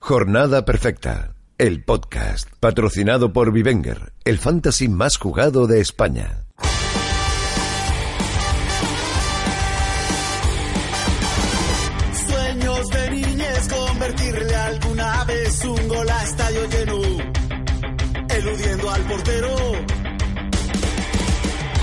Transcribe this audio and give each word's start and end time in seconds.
Jornada 0.00 0.64
Perfecta, 0.64 1.34
el 1.58 1.82
podcast, 1.82 2.48
patrocinado 2.60 3.32
por 3.32 3.50
Vivenger, 3.50 4.12
el 4.24 4.38
fantasy 4.38 4.88
más 4.88 5.16
jugado 5.16 5.66
de 5.66 5.80
España. 5.80 6.44
Sueños 12.28 12.86
de 12.88 13.10
niñez, 13.10 13.68
convertirle 13.68 14.54
alguna 14.54 15.24
vez 15.24 15.64
un 15.64 15.88
gol 15.88 16.08
a 16.08 16.22
estadio 16.24 16.60
lleno, 16.68 17.00
eludiendo 18.28 18.90
al 18.90 19.02
portero. 19.02 19.56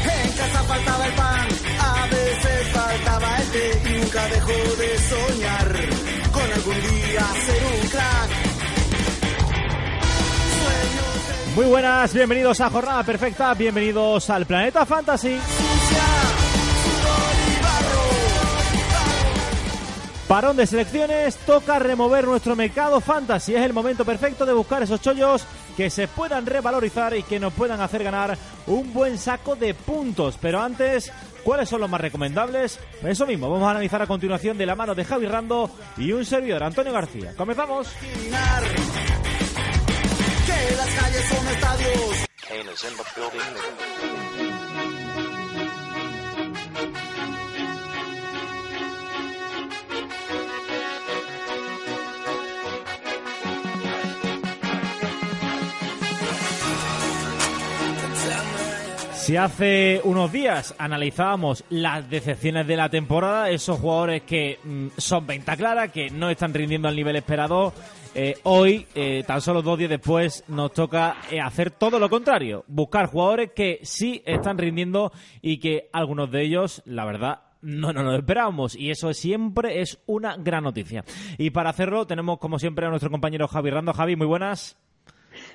En 0.05 0.31
casa 0.37 0.63
faltaba 0.63 1.07
el 1.07 1.13
Muy 11.55 11.65
buenas, 11.67 12.11
bienvenidos 12.15 12.59
a 12.61 12.69
Jornada 12.71 13.03
Perfecta, 13.03 13.53
bienvenidos 13.53 14.27
al 14.31 14.47
Planeta 14.47 14.87
Fantasy. 14.87 15.37
Parón 20.27 20.57
de 20.57 20.65
selecciones, 20.65 21.35
toca 21.45 21.77
remover 21.77 22.25
nuestro 22.25 22.55
mercado 22.55 22.99
fantasy. 22.99 23.53
Es 23.53 23.61
el 23.61 23.71
momento 23.71 24.03
perfecto 24.03 24.47
de 24.47 24.53
buscar 24.53 24.81
esos 24.81 24.99
chollos 24.99 25.45
que 25.77 25.91
se 25.91 26.07
puedan 26.07 26.47
revalorizar 26.47 27.15
y 27.15 27.21
que 27.21 27.39
nos 27.39 27.53
puedan 27.53 27.81
hacer 27.81 28.03
ganar 28.03 28.35
un 28.65 28.91
buen 28.91 29.19
saco 29.19 29.55
de 29.55 29.75
puntos. 29.75 30.39
Pero 30.41 30.59
antes, 30.59 31.11
¿cuáles 31.43 31.69
son 31.69 31.81
los 31.81 31.89
más 31.89 32.01
recomendables? 32.01 32.79
Eso 33.03 33.27
mismo, 33.27 33.47
vamos 33.47 33.67
a 33.67 33.71
analizar 33.71 34.01
a 34.01 34.07
continuación 34.07 34.57
de 34.57 34.65
la 34.65 34.75
mano 34.75 34.95
de 34.95 35.05
Javi 35.05 35.27
Rando 35.27 35.69
y 35.97 36.13
un 36.13 36.25
servidor, 36.25 36.63
Antonio 36.63 36.93
García. 36.93 37.35
Comenzamos. 37.37 37.93
Las 40.77 40.89
calles 40.89 41.25
son 41.25 41.47
estadios. 41.47 42.25
Si 59.23 59.37
hace 59.37 60.01
unos 60.03 60.33
días 60.33 60.75
analizábamos 60.77 61.63
las 61.69 62.09
decepciones 62.09 62.67
de 62.67 62.75
la 62.75 62.89
temporada, 62.89 63.49
esos 63.49 63.79
jugadores 63.79 64.23
que 64.23 64.59
mm, 64.61 64.87
son 64.97 65.25
venta 65.25 65.55
clara, 65.55 65.87
que 65.87 66.09
no 66.09 66.29
están 66.29 66.53
rindiendo 66.53 66.89
al 66.89 66.95
nivel 66.97 67.15
esperado, 67.15 67.71
eh, 68.15 68.37
hoy, 68.43 68.85
eh, 68.93 69.23
tan 69.25 69.41
solo 69.41 69.61
dos 69.61 69.77
días 69.77 69.89
después, 69.89 70.43
nos 70.47 70.71
toca 70.73 71.17
eh, 71.31 71.41
hacer 71.41 71.71
todo 71.71 71.99
lo 71.99 72.09
contrario, 72.09 72.63
buscar 72.67 73.07
jugadores 73.07 73.51
que 73.55 73.79
sí 73.81 74.21
están 74.25 74.57
rindiendo 74.57 75.11
y 75.41 75.57
que 75.57 75.89
algunos 75.91 76.29
de 76.31 76.43
ellos, 76.43 76.83
la 76.85 77.05
verdad, 77.05 77.41
no 77.61 77.91
nos 77.91 78.03
lo 78.03 78.15
esperábamos 78.15 78.75
y 78.75 78.91
eso 78.91 79.13
siempre 79.13 79.81
es 79.81 79.99
una 80.05 80.35
gran 80.37 80.63
noticia. 80.63 81.03
Y 81.37 81.49
para 81.49 81.71
hacerlo 81.71 82.05
tenemos 82.05 82.37
como 82.37 82.59
siempre 82.59 82.85
a 82.85 82.89
nuestro 82.89 83.09
compañero 83.09 83.47
Javi 83.47 83.71
Rando. 83.71 83.93
Javi, 83.93 84.15
muy 84.15 84.27
buenas. 84.27 84.77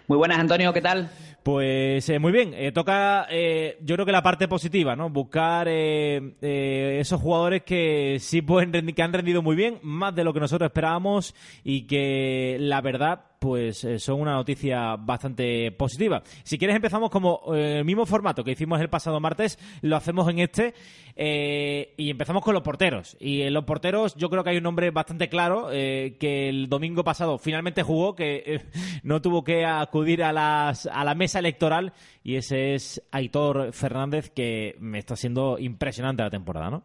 Muy 0.09 0.17
buenas, 0.17 0.39
Antonio, 0.39 0.73
¿qué 0.73 0.81
tal? 0.81 1.11
Pues 1.43 2.09
eh, 2.09 2.19
muy 2.19 2.33
bien, 2.33 2.55
eh, 2.55 2.73
toca 2.73 3.27
eh, 3.31 3.77
yo 3.83 3.95
creo 3.95 4.07
que 4.07 4.13
la 4.13 4.23
parte 4.23 4.49
positiva, 4.49 4.97
¿no? 4.97 5.11
Buscar 5.11 5.69
eh, 5.69 6.33
eh, 6.41 6.97
esos 6.99 7.21
jugadores 7.21 7.63
que 7.63 8.17
sí 8.19 8.41
pueden 8.41 8.95
que 8.95 9.03
han 9.03 9.13
rendido 9.13 9.43
muy 9.43 9.55
bien, 9.55 9.79
más 9.83 10.15
de 10.15 10.25
lo 10.25 10.33
que 10.33 10.41
nosotros 10.41 10.69
esperábamos 10.69 11.35
y 11.63 11.87
que 11.87 12.57
la 12.59 12.81
verdad 12.81 13.21
pues 13.39 13.85
eh, 13.85 13.99
son 13.99 14.21
una 14.21 14.33
noticia 14.33 14.97
bastante 14.97 15.71
positiva. 15.73 16.23
Si 16.43 16.59
quieres 16.59 16.77
empezamos 16.77 17.11
como 17.11 17.41
eh, 17.55 17.79
el 17.79 17.85
mismo 17.85 18.05
formato 18.07 18.43
que 18.45 18.53
hicimos 18.53 18.81
el 18.81 18.89
pasado 18.89 19.21
martes, 19.21 19.59
lo 19.83 19.97
hacemos 19.97 20.29
en 20.29 20.41
este 20.41 20.75
eh, 21.15 21.95
y 21.97 22.11
empezamos 22.11 22.43
con 22.43 22.55
los 22.55 22.63
porteros. 22.63 23.17
Y 23.21 23.43
en 23.43 23.55
los 23.55 23.65
porteros 23.65 24.15
yo 24.17 24.31
creo 24.31 24.45
que 24.45 24.51
hay 24.51 24.57
un 24.59 24.63
nombre 24.65 24.91
bastante 24.91 25.29
claro 25.29 25.69
eh, 25.73 26.17
que 26.19 26.49
el 26.49 26.69
domingo 26.69 27.05
pasado 27.05 27.39
finalmente 27.39 27.83
jugó, 27.83 28.15
que 28.15 28.43
eh, 28.47 28.61
no 29.03 29.21
tuvo 29.23 29.45
que 29.45 29.65
acudir 29.65 30.23
a, 30.23 30.33
las, 30.33 30.87
a 30.87 31.05
la 31.05 31.15
mesa 31.15 31.39
electoral 31.39 31.93
y 32.23 32.37
ese 32.37 32.75
es 32.75 33.03
Aitor 33.13 33.73
Fernández 33.73 34.31
que 34.31 34.77
me 34.81 34.99
está 34.99 35.17
siendo 35.17 35.59
impresionante 35.59 36.23
la 36.23 36.31
temporada, 36.31 36.71
¿no? 36.71 36.83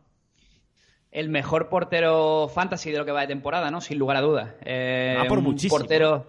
El 1.11 1.29
mejor 1.29 1.69
portero 1.69 2.47
fantasy 2.51 2.89
de 2.91 2.97
lo 2.97 3.05
que 3.05 3.11
va 3.11 3.21
de 3.21 3.27
temporada, 3.27 3.69
¿no? 3.69 3.81
Sin 3.81 3.99
lugar 3.99 4.17
a 4.17 4.21
dudas. 4.21 4.49
Eh, 4.65 5.15
Ah, 5.19 5.25
por 5.29 5.37
un 5.37 5.43
muchísimo. 5.43 5.77
portero. 5.77 6.25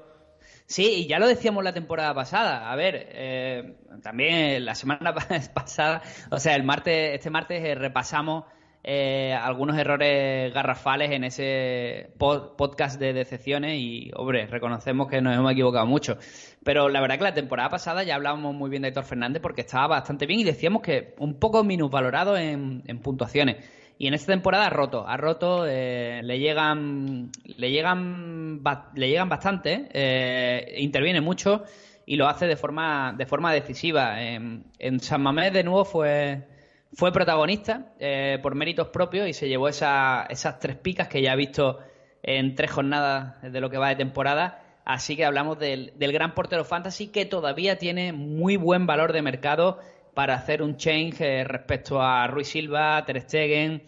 Sí, 0.67 1.03
y 1.05 1.07
ya 1.07 1.19
lo 1.19 1.29
decíamos 1.29 1.63
la 1.63 1.75
temporada 1.75 2.15
pasada. 2.15 2.71
A 2.73 2.77
ver, 2.77 3.09
eh, 3.13 3.75
también 4.03 4.65
la 4.65 4.75
semana 4.75 5.15
pasada, 5.55 6.03
o 6.31 6.39
sea, 6.39 6.57
el 6.57 6.65
martes, 6.65 7.15
este 7.15 7.31
martes 7.31 7.63
eh, 7.63 7.75
repasamos 7.75 8.45
eh, 8.83 9.33
algunos 9.35 9.77
errores 9.79 10.53
garrafales 10.55 11.11
en 11.11 11.25
ese 11.25 12.11
po- 12.19 12.57
podcast 12.57 12.99
de 12.99 13.13
decepciones 13.13 13.79
y, 13.79 14.11
hombre, 14.17 14.47
reconocemos 14.47 15.09
que 15.09 15.21
nos 15.21 15.37
hemos 15.37 15.53
equivocado 15.53 15.87
mucho. 15.87 16.17
Pero 16.65 16.89
la 16.89 17.01
verdad 17.01 17.19
que 17.19 17.25
la 17.25 17.35
temporada 17.35 17.69
pasada 17.69 18.03
ya 18.03 18.15
hablábamos 18.15 18.55
muy 18.55 18.71
bien 18.71 18.83
de 18.83 18.89
Héctor 18.89 19.05
Fernández 19.05 19.43
porque 19.43 19.61
estaba 19.63 19.87
bastante 19.87 20.27
bien 20.27 20.41
y 20.41 20.45
decíamos 20.45 20.83
que 20.83 21.15
un 21.19 21.39
poco 21.39 21.63
minusvalorado 21.63 22.37
en, 22.39 22.83
en 22.87 23.01
puntuaciones. 23.01 23.57
Y 23.97 24.09
en 24.09 24.15
esta 24.15 24.33
temporada 24.33 24.67
ha 24.67 24.71
roto, 24.71 25.07
ha 25.07 25.17
roto, 25.17 25.67
eh, 25.69 26.21
le 26.25 26.39
llegan, 26.41 27.31
le 27.45 27.71
llegan, 27.71 28.61
le 28.95 29.09
llegan 29.09 29.29
bastante, 29.29 29.89
eh, 29.93 30.77
interviene 30.79 31.21
mucho 31.21 31.63
y 32.05 32.17
lo 32.17 32.27
hace 32.27 32.47
de 32.47 32.57
forma, 32.57 33.15
de 33.17 33.25
forma 33.27 33.53
decisiva. 33.53 34.21
En, 34.23 34.65
en 34.79 34.99
San 35.01 35.23
Mamés 35.23 35.53
de 35.53 35.63
nuevo 35.63 35.85
fue, 35.85 36.43
fue 36.93 37.13
protagonista 37.13 37.93
eh, 38.01 38.39
por 38.43 38.57
méritos 38.57 38.89
propios 38.89 39.29
y 39.29 39.33
se 39.33 39.49
llevó 39.49 39.69
esa- 39.69 40.27
esas 40.29 40.59
tres 40.59 40.77
picas 40.77 41.07
que 41.09 41.23
ya 41.23 41.33
ha 41.33 41.37
visto 41.37 41.79
en 42.23 42.55
tres 42.57 42.73
jornadas 42.73 43.41
de 43.43 43.61
lo 43.61 43.71
que 43.71 43.79
va 43.79 43.91
de 43.91 43.97
temporada. 43.97 44.61
Así 44.85 45.17
que 45.17 45.25
hablamos 45.25 45.59
del, 45.59 45.93
del 45.97 46.13
gran 46.13 46.35
portero 46.35 46.65
fantasy 46.65 47.09
que 47.09 47.25
todavía 47.25 47.79
tiene 47.79 48.13
muy 48.13 48.57
buen 48.57 48.87
valor 48.87 49.13
de 49.13 49.23
mercado 49.23 49.79
para 50.15 50.35
hacer 50.35 50.63
un 50.63 50.77
change 50.77 51.41
eh, 51.41 51.45
respecto 51.45 52.01
a 52.01 52.27
Ruiz 52.27 52.49
Silva, 52.49 53.05
Ter 53.05 53.21
Stegen 53.21 53.83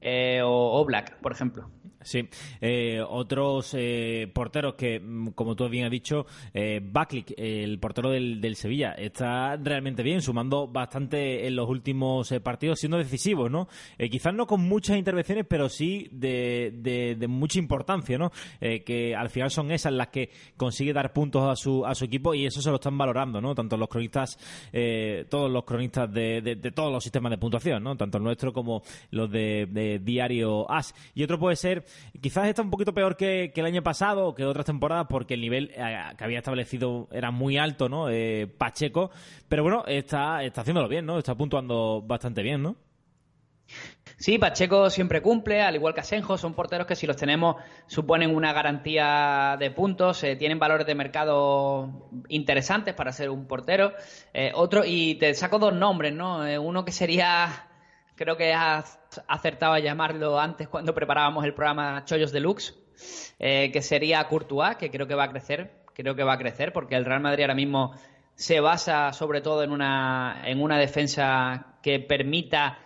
eh, 0.00 0.40
o, 0.42 0.80
o 0.80 0.84
Black, 0.84 1.16
por 1.20 1.32
ejemplo. 1.32 1.75
Sí, 2.02 2.28
eh, 2.60 3.00
otros 3.06 3.74
eh, 3.76 4.30
porteros 4.32 4.74
que, 4.74 5.00
mm, 5.00 5.28
como 5.30 5.56
tú 5.56 5.68
bien 5.68 5.84
has 5.86 5.90
dicho, 5.90 6.26
eh, 6.54 6.80
Baklik, 6.82 7.34
el 7.36 7.78
portero 7.78 8.10
del, 8.10 8.56
Sevilla, 8.56 8.92
está 8.92 9.56
realmente 9.56 10.02
bien, 10.02 10.22
sumando 10.22 10.68
bastante 10.68 11.46
en 11.46 11.56
los 11.56 11.68
últimos 11.68 12.30
eh, 12.32 12.40
partidos, 12.40 12.78
siendo 12.80 12.96
decisivo, 12.98 13.48
¿no? 13.48 13.68
Eh, 13.98 14.08
quizás 14.08 14.32
no 14.34 14.46
con 14.46 14.60
muchas 14.62 14.96
intervenciones, 14.96 15.46
pero 15.48 15.68
sí 15.68 16.08
de, 16.12 17.16
mucha 17.28 17.58
importancia, 17.58 18.16
¿no? 18.18 18.30
Que 18.60 19.14
al 19.16 19.30
final 19.30 19.50
son 19.50 19.70
esas 19.72 19.92
las 19.92 20.08
que 20.08 20.30
consigue 20.56 20.92
dar 20.92 21.12
puntos 21.12 21.42
a 21.50 21.56
su, 21.56 21.84
a 21.84 21.94
su 21.94 22.04
equipo 22.04 22.34
y 22.34 22.46
eso 22.46 22.62
se 22.62 22.70
lo 22.70 22.76
están 22.76 22.96
valorando, 22.96 23.40
¿no? 23.40 23.54
Tanto 23.54 23.76
los 23.76 23.88
cronistas, 23.88 24.38
todos 25.28 25.50
los 25.50 25.64
cronistas 25.64 26.12
de, 26.12 26.40
de- 26.40 26.56
todos 26.72 26.92
los 26.92 27.02
sistemas 27.02 27.30
de 27.30 27.38
puntuación, 27.38 27.82
¿no? 27.82 27.96
Tanto 27.96 28.18
el 28.18 28.24
nuestro 28.24 28.52
como 28.52 28.82
los 29.10 29.30
de 29.30 30.00
Diario 30.02 30.70
As. 30.70 30.94
Y 31.14 31.22
otro 31.22 31.38
puede 31.38 31.56
ser, 31.56 31.75
quizás 32.20 32.46
está 32.48 32.62
un 32.62 32.70
poquito 32.70 32.94
peor 32.94 33.16
que, 33.16 33.52
el 33.54 33.64
año 33.64 33.82
pasado 33.82 34.28
o 34.28 34.34
que 34.34 34.44
otras 34.44 34.66
temporadas 34.66 35.06
porque 35.08 35.34
el 35.34 35.40
nivel 35.40 35.70
eh, 35.74 35.98
que 36.16 36.24
había 36.24 36.38
establecido 36.38 37.08
era 37.12 37.30
muy 37.30 37.58
alto, 37.58 37.88
¿no? 37.88 38.08
Eh, 38.08 38.46
Pacheco, 38.46 39.10
pero 39.48 39.62
bueno, 39.62 39.84
está, 39.86 40.42
está 40.42 40.62
haciéndolo 40.62 40.88
bien, 40.88 41.06
¿no? 41.06 41.18
Está 41.18 41.34
puntuando 41.34 42.02
bastante 42.02 42.42
bien, 42.42 42.62
¿no? 42.62 42.76
Sí, 44.16 44.38
Pacheco 44.38 44.88
siempre 44.90 45.20
cumple, 45.20 45.60
al 45.60 45.74
igual 45.74 45.92
que 45.92 46.00
Asenjo, 46.00 46.38
son 46.38 46.54
porteros 46.54 46.86
que 46.86 46.94
si 46.94 47.06
los 47.06 47.16
tenemos 47.16 47.56
suponen 47.86 48.34
una 48.34 48.52
garantía 48.52 49.56
de 49.58 49.70
puntos, 49.70 50.22
eh, 50.22 50.36
tienen 50.36 50.58
valores 50.58 50.86
de 50.86 50.94
mercado 50.94 52.08
interesantes 52.28 52.94
para 52.94 53.12
ser 53.12 53.28
un 53.30 53.46
portero. 53.46 53.92
Otro, 54.54 54.84
y 54.86 55.16
te 55.16 55.34
saco 55.34 55.58
dos 55.58 55.74
nombres, 55.74 56.14
¿no? 56.14 56.40
Uno 56.60 56.84
que 56.84 56.92
sería, 56.92 57.66
creo 58.16 58.36
que 58.36 58.52
has 58.52 58.98
acertado 59.28 59.74
a 59.74 59.78
llamarlo 59.78 60.40
antes 60.40 60.68
cuando 60.68 60.94
preparábamos 60.94 61.44
el 61.44 61.54
programa 61.54 62.04
Chollos 62.04 62.32
Deluxe, 62.32 62.74
eh, 63.38 63.70
que 63.72 63.82
sería 63.82 64.26
Courtois, 64.26 64.76
que 64.76 64.90
creo 64.90 65.06
que 65.06 65.14
va 65.14 65.24
a 65.24 65.30
crecer 65.30 65.86
creo 66.02 66.14
que 66.14 66.24
va 66.24 66.34
a 66.34 66.38
crecer 66.38 66.72
porque 66.72 66.94
el 66.94 67.04
Real 67.04 67.20
Madrid 67.20 67.44
ahora 67.44 67.54
mismo 67.54 67.94
se 68.34 68.60
basa 68.60 69.12
sobre 69.12 69.40
todo 69.40 69.62
en 69.62 69.72
una, 69.72 70.42
en 70.44 70.60
una 70.60 70.78
defensa 70.78 71.78
que 71.82 72.00
permita 72.00 72.78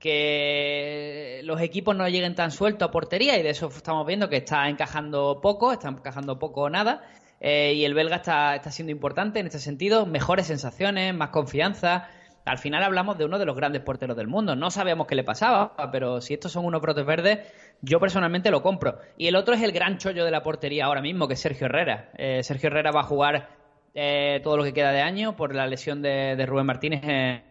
que 0.00 1.40
los 1.44 1.60
equipos 1.60 1.94
no 1.94 2.08
lleguen 2.08 2.34
tan 2.34 2.50
sueltos 2.50 2.88
a 2.88 2.90
portería 2.90 3.38
y 3.38 3.42
de 3.42 3.50
eso 3.50 3.68
estamos 3.68 4.06
viendo 4.06 4.28
que 4.28 4.38
está 4.38 4.68
encajando 4.68 5.40
poco, 5.40 5.72
está 5.72 5.88
encajando 5.88 6.38
poco 6.38 6.62
o 6.62 6.70
nada. 6.70 7.02
Eh, 7.40 7.74
y 7.74 7.84
el 7.84 7.94
belga 7.94 8.16
está, 8.16 8.56
está 8.56 8.72
siendo 8.72 8.90
importante 8.90 9.38
en 9.38 9.46
este 9.46 9.60
sentido, 9.60 10.06
mejores 10.06 10.46
sensaciones, 10.46 11.14
más 11.14 11.30
confianza. 11.30 12.08
Al 12.48 12.58
final 12.58 12.82
hablamos 12.82 13.18
de 13.18 13.24
uno 13.24 13.38
de 13.38 13.44
los 13.44 13.54
grandes 13.54 13.82
porteros 13.82 14.16
del 14.16 14.26
mundo. 14.26 14.56
No 14.56 14.70
sabíamos 14.70 15.06
qué 15.06 15.14
le 15.14 15.24
pasaba, 15.24 15.74
pero 15.92 16.20
si 16.20 16.34
estos 16.34 16.50
son 16.52 16.64
unos 16.64 16.80
brotes 16.80 17.04
verdes, 17.04 17.40
yo 17.82 18.00
personalmente 18.00 18.50
lo 18.50 18.62
compro. 18.62 18.98
Y 19.16 19.26
el 19.26 19.36
otro 19.36 19.54
es 19.54 19.62
el 19.62 19.72
gran 19.72 19.98
chollo 19.98 20.24
de 20.24 20.30
la 20.30 20.42
portería 20.42 20.86
ahora 20.86 21.02
mismo, 21.02 21.28
que 21.28 21.34
es 21.34 21.40
Sergio 21.40 21.66
Herrera. 21.66 22.10
Eh, 22.16 22.42
Sergio 22.42 22.68
Herrera 22.68 22.90
va 22.90 23.00
a 23.00 23.04
jugar 23.04 23.50
eh, 23.94 24.40
todo 24.42 24.56
lo 24.56 24.64
que 24.64 24.72
queda 24.72 24.92
de 24.92 25.02
año 25.02 25.36
por 25.36 25.54
la 25.54 25.66
lesión 25.66 26.00
de, 26.00 26.44
Rubén 26.46 26.66
Martínez 26.66 27.02
de, 27.02 27.42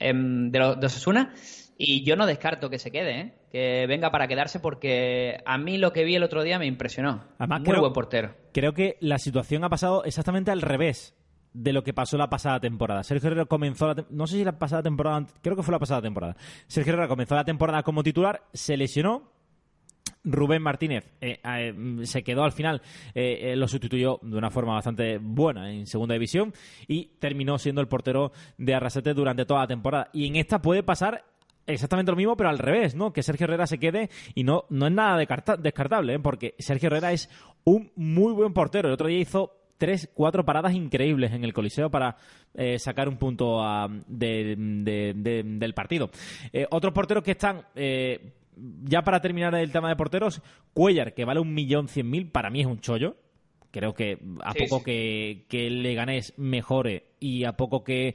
de 0.00 0.86
Osasuna. 0.86 1.34
Y 1.78 2.04
yo 2.04 2.16
no 2.16 2.24
descarto 2.24 2.70
que 2.70 2.78
se 2.78 2.90
quede, 2.90 3.20
¿eh? 3.20 3.32
que 3.52 3.86
venga 3.86 4.10
para 4.10 4.28
quedarse, 4.28 4.60
porque 4.60 5.42
a 5.44 5.58
mí 5.58 5.76
lo 5.76 5.92
que 5.92 6.04
vi 6.04 6.16
el 6.16 6.22
otro 6.22 6.42
día 6.42 6.58
me 6.58 6.66
impresionó. 6.66 7.24
Además, 7.38 7.60
Muy 7.62 7.78
buen 7.78 7.92
portero. 7.92 8.34
Creo 8.54 8.72
que 8.72 8.96
la 9.00 9.18
situación 9.18 9.62
ha 9.62 9.68
pasado 9.68 10.04
exactamente 10.04 10.50
al 10.50 10.62
revés 10.62 11.14
de 11.56 11.72
lo 11.72 11.82
que 11.82 11.94
pasó 11.94 12.18
la 12.18 12.28
pasada 12.28 12.60
temporada. 12.60 13.02
Sergio 13.02 13.28
Herrera 13.28 13.46
comenzó 13.46 13.88
la 13.88 14.04
no 14.10 14.26
sé 14.26 14.36
si 14.36 14.44
la 14.44 14.58
pasada 14.58 14.82
temporada, 14.82 15.26
creo 15.42 15.56
que 15.56 15.62
fue 15.62 15.72
la 15.72 15.78
pasada 15.78 16.02
temporada. 16.02 16.36
Sergio 16.66 16.92
Herrera 16.92 17.08
comenzó 17.08 17.34
la 17.34 17.44
temporada 17.44 17.82
como 17.82 18.02
titular, 18.02 18.42
se 18.52 18.76
lesionó. 18.76 19.34
Rubén 20.28 20.60
Martínez 20.60 21.04
eh, 21.20 21.38
eh, 21.44 21.72
se 22.02 22.24
quedó 22.24 22.42
al 22.42 22.50
final, 22.50 22.82
eh, 23.14 23.54
lo 23.56 23.68
sustituyó 23.68 24.18
de 24.22 24.36
una 24.36 24.50
forma 24.50 24.74
bastante 24.74 25.18
buena 25.18 25.72
en 25.72 25.86
segunda 25.86 26.14
división 26.14 26.52
y 26.88 27.12
terminó 27.20 27.58
siendo 27.58 27.80
el 27.80 27.86
portero 27.86 28.32
de 28.58 28.74
Arrasete 28.74 29.14
durante 29.14 29.46
toda 29.46 29.60
la 29.60 29.66
temporada. 29.68 30.10
Y 30.12 30.26
en 30.26 30.34
esta 30.34 30.60
puede 30.60 30.82
pasar 30.82 31.24
exactamente 31.64 32.10
lo 32.10 32.16
mismo, 32.16 32.36
pero 32.36 32.50
al 32.50 32.58
revés, 32.58 32.96
¿no? 32.96 33.12
Que 33.12 33.22
Sergio 33.22 33.44
Herrera 33.44 33.68
se 33.68 33.78
quede 33.78 34.10
y 34.34 34.42
no, 34.42 34.64
no 34.68 34.88
es 34.88 34.92
nada 34.92 35.16
descartable, 35.16 36.18
porque 36.18 36.56
Sergio 36.58 36.88
Herrera 36.88 37.12
es 37.12 37.30
un 37.62 37.92
muy 37.94 38.32
buen 38.32 38.52
portero. 38.52 38.88
El 38.88 38.94
otro 38.94 39.06
día 39.06 39.20
hizo 39.20 39.52
tres, 39.78 40.10
cuatro 40.14 40.44
paradas 40.44 40.74
increíbles 40.74 41.32
en 41.32 41.44
el 41.44 41.52
Coliseo 41.52 41.90
para 41.90 42.16
eh, 42.54 42.78
sacar 42.78 43.08
un 43.08 43.16
punto 43.16 43.60
del 44.08 45.72
partido. 45.74 46.10
Eh, 46.52 46.66
otros 46.70 46.92
porteros 46.92 47.22
que 47.22 47.32
están... 47.32 47.62
Eh, 47.74 48.32
ya 48.84 49.02
para 49.02 49.20
terminar 49.20 49.54
el 49.54 49.70
tema 49.70 49.90
de 49.90 49.96
porteros, 49.96 50.40
Cuellar, 50.72 51.12
que 51.12 51.26
vale 51.26 51.40
un 51.40 51.52
millón 51.52 51.88
cien 51.88 52.08
mil, 52.08 52.30
para 52.30 52.48
mí 52.48 52.62
es 52.62 52.66
un 52.66 52.80
chollo. 52.80 53.16
Creo 53.70 53.92
que 53.92 54.18
a 54.42 54.54
poco 54.54 54.82
Que, 54.82 55.44
que 55.50 55.68
le 55.68 55.94
ganes 55.94 56.32
mejore 56.38 57.08
y 57.20 57.44
a 57.44 57.52
poco 57.52 57.84
que 57.84 58.14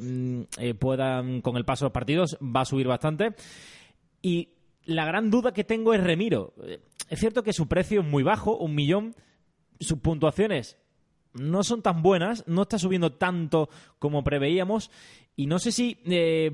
mm, 0.00 0.78
puedan 0.80 1.42
con 1.42 1.56
el 1.56 1.64
paso 1.64 1.84
de 1.84 1.86
los 1.86 1.92
partidos, 1.92 2.36
va 2.42 2.62
a 2.62 2.64
subir 2.64 2.88
bastante. 2.88 3.36
Y 4.20 4.48
la 4.84 5.04
gran 5.04 5.30
duda 5.30 5.52
que 5.52 5.62
tengo 5.62 5.94
es 5.94 6.02
Remiro. 6.02 6.54
Es 7.08 7.20
cierto 7.20 7.44
que 7.44 7.52
su 7.52 7.68
precio 7.68 8.00
es 8.00 8.06
muy 8.06 8.24
bajo, 8.24 8.56
un 8.56 8.74
millón, 8.74 9.14
sus 9.80 9.98
puntuaciones 9.98 10.78
no 11.38 11.62
son 11.62 11.82
tan 11.82 12.02
buenas, 12.02 12.44
no 12.46 12.62
está 12.62 12.78
subiendo 12.78 13.12
tanto 13.12 13.68
como 13.98 14.24
preveíamos. 14.24 14.90
Y 15.38 15.46
no 15.46 15.58
sé 15.58 15.70
si 15.70 15.98
eh, 16.06 16.50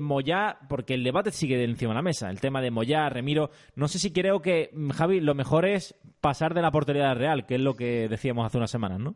porque 0.67 0.93
el 0.93 1.05
debate 1.05 1.31
sigue 1.31 1.63
encima 1.63 1.91
de 1.91 1.95
la 1.95 2.01
mesa, 2.01 2.29
el 2.29 2.41
tema 2.41 2.61
de 2.61 2.69
Moyá, 2.69 3.07
Remiro, 3.07 3.49
no 3.75 3.87
sé 3.87 3.97
si 3.97 4.11
creo 4.11 4.41
que, 4.41 4.71
mm, 4.73 4.89
Javi, 4.89 5.21
lo 5.21 5.35
mejor 5.35 5.65
es 5.65 5.95
pasar 6.19 6.53
de 6.53 6.61
la 6.61 6.71
portería 6.71 7.07
de 7.07 7.13
Real, 7.13 7.45
que 7.45 7.55
es 7.55 7.61
lo 7.61 7.75
que 7.75 8.09
decíamos 8.09 8.45
hace 8.45 8.57
unas 8.57 8.71
semanas, 8.71 8.99
¿no? 8.99 9.15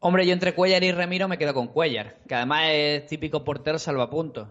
Hombre, 0.00 0.26
yo 0.26 0.32
entre 0.32 0.54
Cuellar 0.54 0.84
y 0.84 0.92
Remiro 0.92 1.26
me 1.26 1.38
quedo 1.38 1.54
con 1.54 1.68
Cuellar, 1.68 2.18
que 2.28 2.34
además 2.34 2.64
es 2.70 3.06
típico 3.06 3.44
portero 3.44 3.78
salvapuntos. 3.78 4.48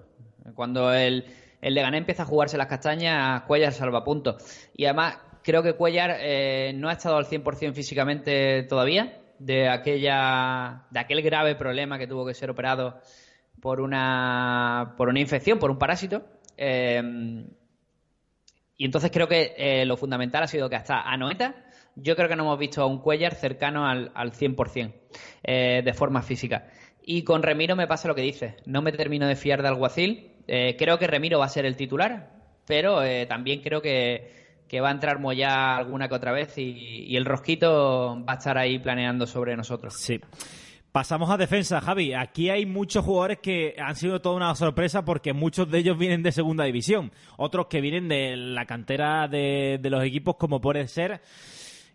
Cuando 0.56 0.92
el, 0.92 1.26
el 1.62 1.74
Leganés 1.74 2.00
empieza 2.00 2.24
a 2.24 2.26
jugarse 2.26 2.58
las 2.58 2.68
castañas, 2.68 3.44
Cuellar 3.44 3.74
salvapuntos. 3.74 4.44
Y 4.76 4.86
además, 4.86 5.20
Creo 5.48 5.64
que 5.64 5.76
Cuellar 5.76 6.18
eh, 6.20 6.74
no 6.76 6.90
ha 6.90 6.92
estado 6.92 7.16
al 7.16 7.26
100% 7.26 7.72
físicamente 7.72 8.64
todavía 8.64 9.22
de 9.40 9.70
aquella 9.70 10.88
de 10.92 11.00
aquel 11.00 11.22
grave 11.22 11.56
problema 11.56 11.98
que 11.98 12.06
tuvo 12.06 12.26
que 12.26 12.34
ser 12.34 12.50
operado 12.50 13.00
por 13.62 13.80
una 13.80 14.96
por 14.98 15.08
una 15.08 15.22
infección, 15.22 15.58
por 15.58 15.72
un 15.72 15.78
parásito. 15.78 16.26
Eh, 16.58 17.02
y 18.76 18.84
entonces 18.84 19.10
creo 19.10 19.30
que 19.30 19.54
eh, 19.56 19.86
lo 19.86 19.96
fundamental 19.96 20.44
ha 20.44 20.48
sido 20.48 20.70
que 20.70 20.76
hasta 20.76 21.00
Anoeta 21.00 21.56
yo 21.96 22.18
creo 22.18 22.28
que 22.28 22.36
no 22.36 22.44
hemos 22.44 22.60
visto 22.60 22.82
a 22.82 22.86
un 22.86 23.00
Cuellar 23.00 23.34
cercano 23.34 23.88
al, 23.88 24.12
al 24.16 24.34
100% 24.34 25.82
de 25.82 25.94
forma 25.94 26.24
física. 26.24 26.68
Y 27.02 27.24
con 27.24 27.42
Remiro 27.42 27.78
me 27.78 27.88
pasa 27.88 28.10
lo 28.10 28.16
que 28.16 28.22
dice. 28.22 28.58
No 28.66 28.82
me 28.82 28.92
termino 28.92 29.26
de 29.26 29.38
fiar 29.38 29.62
de 29.62 29.70
Alguacil. 29.70 30.34
creo 30.46 31.00
que 31.00 31.08
Remiro 31.08 31.40
va 31.40 31.46
a 31.46 31.50
ser 31.50 31.66
el 31.66 31.78
titular, 31.78 32.34
pero 32.66 33.00
también 33.30 33.62
creo 33.62 33.82
que 33.82 34.46
que 34.68 34.82
va 34.82 34.90
a 34.90 34.92
entrar 34.92 35.20
Moya 35.20 35.78
alguna 35.78 36.08
que 36.08 36.16
otra 36.16 36.32
vez 36.32 36.58
y, 36.58 37.16
el 37.16 37.26
Rosquito 37.26 38.24
va 38.28 38.34
a 38.34 38.38
estar 38.38 38.58
ahí 38.58 38.80
planeando 38.80 39.26
sobre 39.26 39.56
nosotros. 39.56 39.96
Sí. 39.96 40.20
Pasamos 40.92 41.30
a 41.30 41.38
defensa, 41.38 41.80
Javi. 41.80 42.14
Aquí 42.14 42.50
hay 42.50 42.66
muchos 42.66 43.06
jugadores 43.06 43.40
que 43.40 43.76
han 43.78 43.96
sido 43.96 44.20
toda 44.20 44.36
una 44.36 44.56
sorpresa 44.56 45.06
porque 45.06 45.34
muchos 45.34 45.70
de 45.70 45.80
ellos 45.80 45.98
vienen 45.98 46.24
de 46.24 46.32
segunda 46.32 46.64
división. 46.64 47.12
Otros 47.38 47.68
que 47.68 47.82
vienen 47.82 48.08
de 48.08 48.36
la 48.36 48.66
cantera 48.66 49.28
de, 49.28 49.80
de 49.82 49.90
los 49.90 50.04
equipos 50.04 50.38
como 50.38 50.60
puede 50.60 50.88
ser 50.88 51.22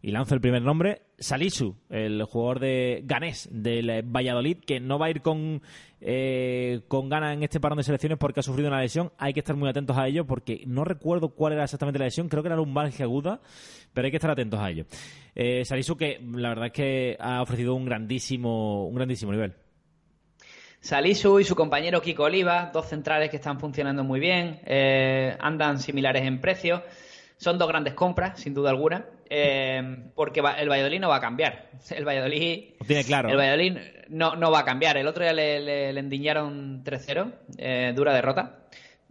y 0.02 0.10
lanzo 0.10 0.34
el 0.34 0.40
primer 0.40 0.62
nombre, 0.62 1.02
Salisu, 1.16 1.76
el 1.88 2.24
jugador 2.24 2.58
de 2.58 3.02
Ganés 3.04 3.48
del 3.52 4.02
Valladolid, 4.02 4.58
que 4.58 4.80
no 4.80 4.98
va 4.98 5.06
a 5.06 5.10
ir 5.10 5.22
con, 5.22 5.62
eh, 6.00 6.80
con 6.88 7.08
ganas 7.08 7.34
en 7.34 7.44
este 7.44 7.60
parón 7.60 7.78
de 7.78 7.84
selecciones 7.84 8.18
porque 8.18 8.40
ha 8.40 8.42
sufrido 8.42 8.68
una 8.68 8.80
lesión. 8.80 9.12
Hay 9.16 9.32
que 9.32 9.38
estar 9.38 9.54
muy 9.54 9.68
atentos 9.68 9.96
a 9.96 10.08
ello 10.08 10.26
porque 10.26 10.64
no 10.66 10.84
recuerdo 10.84 11.28
cuál 11.28 11.52
era 11.52 11.62
exactamente 11.62 12.00
la 12.00 12.06
lesión, 12.06 12.28
creo 12.28 12.42
que 12.42 12.48
era 12.48 12.56
lumbalgia 12.56 13.04
aguda, 13.04 13.40
pero 13.94 14.06
hay 14.06 14.10
que 14.10 14.16
estar 14.16 14.30
atentos 14.30 14.58
a 14.58 14.70
ello. 14.70 14.86
Eh, 15.36 15.64
Salisu 15.64 15.96
que 15.96 16.20
la 16.34 16.48
verdad 16.48 16.66
es 16.66 16.72
que 16.72 17.16
ha 17.20 17.40
ofrecido 17.40 17.76
un 17.76 17.84
grandísimo, 17.84 18.88
un 18.88 18.96
grandísimo 18.96 19.30
nivel. 19.30 19.54
Salisu 20.80 21.38
y 21.38 21.44
su 21.44 21.54
compañero 21.54 22.02
Kiko 22.02 22.24
Oliva, 22.24 22.72
dos 22.72 22.88
centrales 22.88 23.30
que 23.30 23.36
están 23.36 23.60
funcionando 23.60 24.02
muy 24.02 24.18
bien, 24.18 24.58
eh, 24.64 25.36
andan 25.38 25.78
similares 25.78 26.24
en 26.24 26.40
precio. 26.40 26.82
Son 27.36 27.56
dos 27.56 27.68
grandes 27.68 27.94
compras, 27.94 28.40
sin 28.40 28.52
duda 28.52 28.70
alguna, 28.70 29.06
eh, 29.34 30.10
porque 30.14 30.40
el 30.40 30.68
Valladolid 30.68 31.00
no 31.00 31.08
va 31.08 31.16
a 31.16 31.20
cambiar. 31.20 31.70
El 31.90 32.04
Valladolid. 32.04 32.74
tiene 32.86 33.02
claro. 33.02 33.30
El 33.30 33.38
Valladolid 33.38 33.78
no, 34.10 34.36
no 34.36 34.50
va 34.50 34.60
a 34.60 34.64
cambiar. 34.66 34.98
El 34.98 35.06
otro 35.06 35.24
día 35.24 35.32
le, 35.32 35.58
le, 35.60 35.98
endiñaron 35.98 36.84
3-0, 36.84 37.32
eh, 37.56 37.92
dura 37.96 38.12
derrota. 38.12 38.58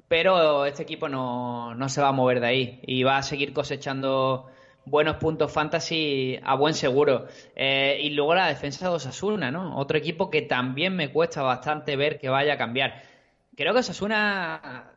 Pero 0.08 0.66
este 0.66 0.84
equipo 0.84 1.10
no, 1.10 1.74
no, 1.74 1.90
se 1.90 2.02
va 2.02 2.10
a 2.10 2.12
mover 2.12 2.40
de 2.40 2.48
ahí 2.48 2.80
y 2.84 3.02
va 3.02 3.18
a 3.18 3.24
seguir 3.24 3.52
cosechando 3.52 4.46
buenos 4.86 5.16
puntos 5.16 5.52
fantasy 5.52 6.40
a 6.44 6.56
buen 6.56 6.76
seguro. 6.76 7.26
Eh, 7.56 7.98
y 8.04 8.12
luego 8.12 8.36
la 8.36 8.48
defensa 8.48 8.90
de 8.90 8.96
Osasuna, 8.96 9.50
¿no? 9.50 9.76
Otro 9.78 9.98
equipo 9.98 10.30
que 10.30 10.44
también 10.44 10.96
me 10.96 11.12
cuesta 11.12 11.42
bastante 11.42 11.96
ver 11.96 12.20
que 12.20 12.30
vaya 12.30 12.54
a 12.54 12.58
cambiar. 12.58 13.02
Creo 13.56 13.74
que 13.74 13.80
Osasuna. 13.80 14.92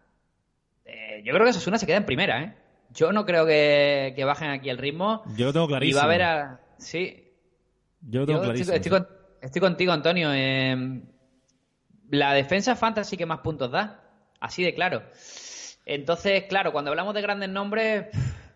yo 1.22 1.32
creo 1.32 1.44
que 1.44 1.50
Osasuna 1.50 1.78
se 1.78 1.86
queda 1.86 1.96
en 1.96 2.06
primera, 2.06 2.42
¿eh? 2.42 2.63
Yo 2.94 3.12
no 3.12 3.26
creo 3.26 3.44
que, 3.44 4.22
bajen 4.24 4.50
aquí 4.50 4.70
el 4.70 4.78
ritmo. 4.78 5.22
Yo 5.36 5.46
lo 5.46 5.52
tengo 5.52 5.66
clarísimo. 5.66 5.90
Y 5.90 5.98
va 5.98 6.02
a 6.02 6.04
haber 6.04 6.22
a... 6.22 6.60
Sí. 6.78 7.32
Yo 8.00 8.20
lo 8.20 8.26
tengo 8.26 8.42
clarísimo. 8.42 8.74
Estoy, 9.40 9.60
contigo, 9.60 9.92
Antonio. 9.92 10.30
Eh, 10.32 11.02
la 12.10 12.32
defensa 12.32 12.76
fantasy 12.76 13.16
que 13.16 13.26
más 13.26 13.40
puntos 13.40 13.70
da. 13.70 14.00
Así 14.40 14.62
de 14.62 14.74
claro. 14.74 15.02
Entonces, 15.84 16.44
claro, 16.44 16.72
cuando 16.72 16.90
hablamos 16.90 17.14
de 17.14 17.22
grandes 17.22 17.48
nombres, 17.48 18.06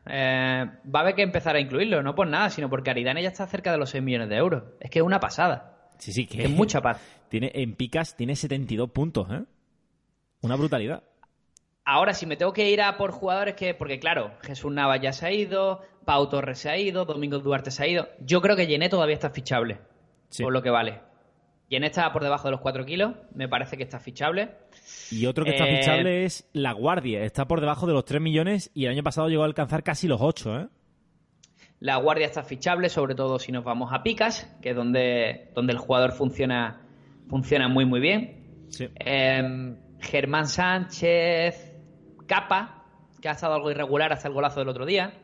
eh, 0.06 0.66
va 0.94 1.00
a 1.00 1.02
haber 1.02 1.14
que 1.14 1.22
empezar 1.22 1.56
a 1.56 1.60
incluirlo. 1.60 2.02
No 2.02 2.14
por 2.14 2.26
nada, 2.26 2.48
sino 2.50 2.70
porque 2.70 2.90
Aridane 2.90 3.22
ya 3.22 3.28
está 3.28 3.46
cerca 3.46 3.72
de 3.72 3.78
los 3.78 3.90
6 3.90 4.02
millones 4.02 4.28
de 4.28 4.36
euros. 4.36 4.62
Es 4.80 4.90
que 4.90 5.00
es 5.00 5.04
una 5.04 5.20
pasada. 5.20 5.90
Sí, 5.98 6.12
sí, 6.12 6.26
que 6.26 6.44
es 6.44 6.50
mucha 6.50 6.80
paz. 6.80 7.00
Tiene, 7.28 7.50
en 7.54 7.74
picas 7.74 8.16
tiene 8.16 8.36
72 8.36 8.90
puntos, 8.90 9.28
¿eh? 9.30 9.42
Una 10.40 10.54
brutalidad. 10.54 11.02
Ahora, 11.90 12.12
si 12.12 12.26
me 12.26 12.36
tengo 12.36 12.52
que 12.52 12.70
ir 12.70 12.82
a 12.82 12.98
por 12.98 13.12
jugadores 13.12 13.54
que. 13.54 13.72
Porque, 13.72 13.98
claro, 13.98 14.32
Jesús 14.42 14.70
Navas 14.70 15.00
ya 15.00 15.14
se 15.14 15.24
ha 15.24 15.32
ido, 15.32 15.80
Pau 16.04 16.28
Torres 16.28 16.58
se 16.58 16.68
ha 16.68 16.76
ido, 16.76 17.06
Domingo 17.06 17.38
Duarte 17.38 17.70
se 17.70 17.82
ha 17.82 17.86
ido. 17.86 18.08
Yo 18.20 18.42
creo 18.42 18.56
que 18.56 18.66
Yené 18.66 18.90
todavía 18.90 19.14
está 19.14 19.30
fichable. 19.30 19.78
Por 20.38 20.52
lo 20.52 20.60
que 20.60 20.68
vale. 20.68 21.00
Yené 21.70 21.86
está 21.86 22.12
por 22.12 22.22
debajo 22.22 22.46
de 22.46 22.50
los 22.50 22.60
4 22.60 22.84
kilos. 22.84 23.14
Me 23.34 23.48
parece 23.48 23.78
que 23.78 23.84
está 23.84 24.00
fichable. 24.00 24.50
Y 25.10 25.24
otro 25.24 25.46
que 25.46 25.52
está 25.52 25.66
eh, 25.66 25.78
fichable 25.78 26.24
es 26.26 26.46
La 26.52 26.72
Guardia. 26.72 27.24
Está 27.24 27.48
por 27.48 27.62
debajo 27.62 27.86
de 27.86 27.94
los 27.94 28.04
3 28.04 28.20
millones 28.20 28.70
y 28.74 28.84
el 28.84 28.90
año 28.90 29.02
pasado 29.02 29.30
llegó 29.30 29.44
a 29.44 29.46
alcanzar 29.46 29.82
casi 29.82 30.08
los 30.08 30.20
8, 30.20 30.60
¿eh? 30.60 30.68
La 31.80 31.96
Guardia 31.96 32.26
está 32.26 32.42
fichable, 32.42 32.90
sobre 32.90 33.14
todo 33.14 33.38
si 33.38 33.50
nos 33.50 33.64
vamos 33.64 33.94
a 33.94 34.02
Picas, 34.02 34.54
que 34.60 34.70
es 34.70 34.76
donde, 34.76 35.52
donde 35.54 35.72
el 35.72 35.78
jugador 35.78 36.12
funciona, 36.12 36.82
funciona 37.30 37.66
muy, 37.66 37.86
muy 37.86 38.00
bien. 38.00 38.66
Em, 38.96 39.78
Germán 40.00 40.46
Sánchez, 40.46 41.67
Capa, 42.28 42.84
que 43.20 43.28
ha 43.28 43.32
estado 43.32 43.54
algo 43.54 43.72
irregular 43.72 44.12
hasta 44.12 44.28
el 44.28 44.34
golazo 44.34 44.60
del 44.60 44.68
otro 44.68 44.86
día. 44.86 45.14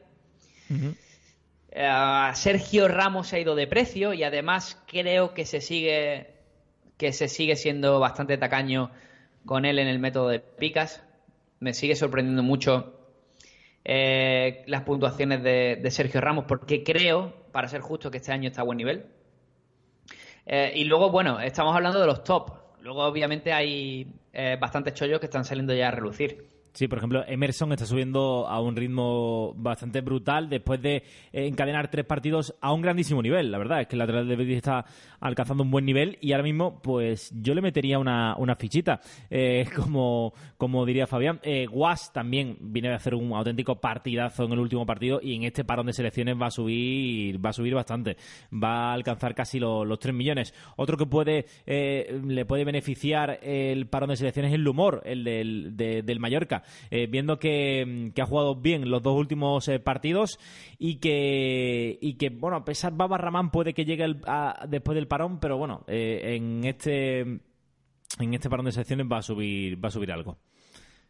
Eh, 1.71 2.31
Sergio 2.35 2.89
Ramos 2.89 3.29
se 3.29 3.37
ha 3.37 3.39
ido 3.39 3.55
de 3.55 3.69
precio 3.69 4.13
y 4.13 4.25
además 4.25 4.83
creo 4.89 5.35
que 5.35 5.47
se 5.47 5.61
sigue 5.61 6.35
que 6.97 7.13
se 7.13 7.29
sigue 7.29 7.57
siendo 7.57 8.01
bastante 8.01 8.39
tacaño 8.39 8.91
con 9.45 9.65
él 9.65 9.79
en 9.79 9.89
el 9.89 9.99
método 9.99 10.29
de 10.29 10.41
picas. 10.41 11.03
Me 11.61 11.75
sigue 11.75 11.97
sorprendiendo 11.97 12.43
mucho 12.43 12.95
eh, 13.85 14.65
las 14.67 14.83
puntuaciones 14.83 15.43
de, 15.43 15.79
de, 15.83 15.91
Sergio 15.91 16.21
Ramos 16.21 16.47
porque 16.47 16.83
creo, 16.83 17.35
para 17.53 17.69
ser 17.69 17.81
justo, 17.81 18.11
que 18.11 18.19
este 18.19 18.33
año 18.33 18.49
está 18.49 18.63
a 18.63 18.65
buen 18.65 18.79
nivel. 18.79 19.07
Eh, 20.47 20.73
y 20.77 20.85
luego, 20.85 21.11
bueno, 21.11 21.41
estamos 21.41 21.75
hablando 21.75 22.01
de 22.01 22.07
los 22.07 22.23
top. 22.25 22.53
Luego, 22.81 23.05
obviamente, 23.05 23.53
hay 23.53 24.07
eh, 24.33 24.57
bastantes 24.61 24.95
chollos 24.95 25.21
que 25.21 25.27
están 25.27 25.45
saliendo 25.45 25.75
ya 25.75 25.89
a 25.89 25.91
relucir. 25.91 26.54
Sí, 26.75 26.89
por 26.89 26.99
ejemplo, 26.99 27.23
Emerson 27.29 27.71
está 27.71 27.87
subiendo 27.87 28.49
a 28.49 28.61
un 28.61 28.75
ritmo 28.75 29.55
bastante 29.55 30.01
brutal 30.01 30.49
después 30.49 30.83
de 30.83 30.97
eh, 30.97 31.47
encadenar 31.47 31.89
tres 31.89 32.05
partidos 32.05 32.53
a 32.61 32.73
un 32.73 32.83
grandísimo 32.83 33.23
nivel. 33.23 33.53
La 33.53 33.59
verdad 33.59 33.83
es 33.83 33.87
que 33.87 33.95
el 33.95 34.01
lateral 34.01 34.27
de 34.27 34.35
Betis 34.35 34.57
está 34.57 34.85
alcanzando 35.21 35.63
un 35.63 35.71
buen 35.71 35.85
nivel 35.85 36.19
y 36.21 36.33
ahora 36.33 36.43
mismo, 36.43 36.83
pues 36.83 37.31
yo 37.41 37.55
le 37.55 37.63
metería 37.63 38.01
una, 38.01 38.35
una 38.39 38.57
fichita, 38.57 39.01
eh, 39.31 39.67
como, 39.77 40.35
como 40.57 40.85
diría 40.85 41.07
Fabián. 41.07 41.39
Eh, 41.45 41.67
Guas 41.67 42.13
también 42.13 42.57
viene 42.61 42.91
a 42.91 42.97
hacer 42.97 43.15
un 43.15 43.33
auténtico 43.35 43.81
partidazo 43.81 44.43
en 44.43 44.53
el 44.55 44.59
último 44.59 44.85
partido 44.85 45.21
y 45.23 45.37
en 45.37 45.45
este 45.45 45.63
parón 45.63 45.87
de 45.87 45.93
selecciones 45.93 46.35
va 46.35 46.47
a 46.47 46.51
subir, 46.51 47.43
va 47.43 47.51
a 47.51 47.53
subir 47.53 47.75
bastante. 47.75 48.17
Va 48.53 48.91
a 48.91 48.95
alcanzar 48.95 49.37
casi 49.37 49.61
los 49.61 49.99
3 50.01 50.13
millones. 50.13 50.53
Otro 50.75 50.97
que 50.97 51.07
puede 51.07 51.47
le 51.67 52.45
puede 52.47 52.65
beneficiar 52.65 53.39
el 53.45 53.87
parón 53.87 54.09
de 54.09 54.17
selecciones 54.17 54.51
es 54.51 54.57
el 54.57 54.67
humor, 54.67 55.03
el 55.05 55.23
del, 55.23 55.77
del 55.77 56.19
Mallorca 56.19 56.64
eh, 56.91 57.07
viendo 57.07 57.39
que, 57.39 58.13
ha 58.21 58.27
jugado 58.27 58.57
bien 58.57 58.91
los 58.91 59.03
dos 59.03 59.17
últimos 59.17 59.69
eh, 59.69 59.79
partidos 59.79 60.39
y 60.79 60.97
que, 60.97 61.99
y 62.01 62.15
que, 62.15 62.31
bueno, 62.31 62.57
a 62.57 62.65
pesar 62.65 62.93
Baba 62.93 63.19
Ramán 63.19 63.51
puede 63.51 63.75
que 63.75 63.85
llegue 63.85 64.17
después 64.69 64.95
del 64.95 65.09
parón, 65.09 65.41
pero 65.41 65.57
bueno, 65.57 65.85
eh, 65.87 66.37
en 66.37 66.65
este 66.65 67.21
en 68.21 68.33
este 68.33 68.49
parón 68.49 68.67
de 68.67 68.73
selecciones 68.73 69.07
va 69.11 69.19
a 69.19 69.23
subir 69.23 69.83
va 69.83 69.89
a 69.89 69.93
subir 69.93 70.13
algo. 70.13 70.39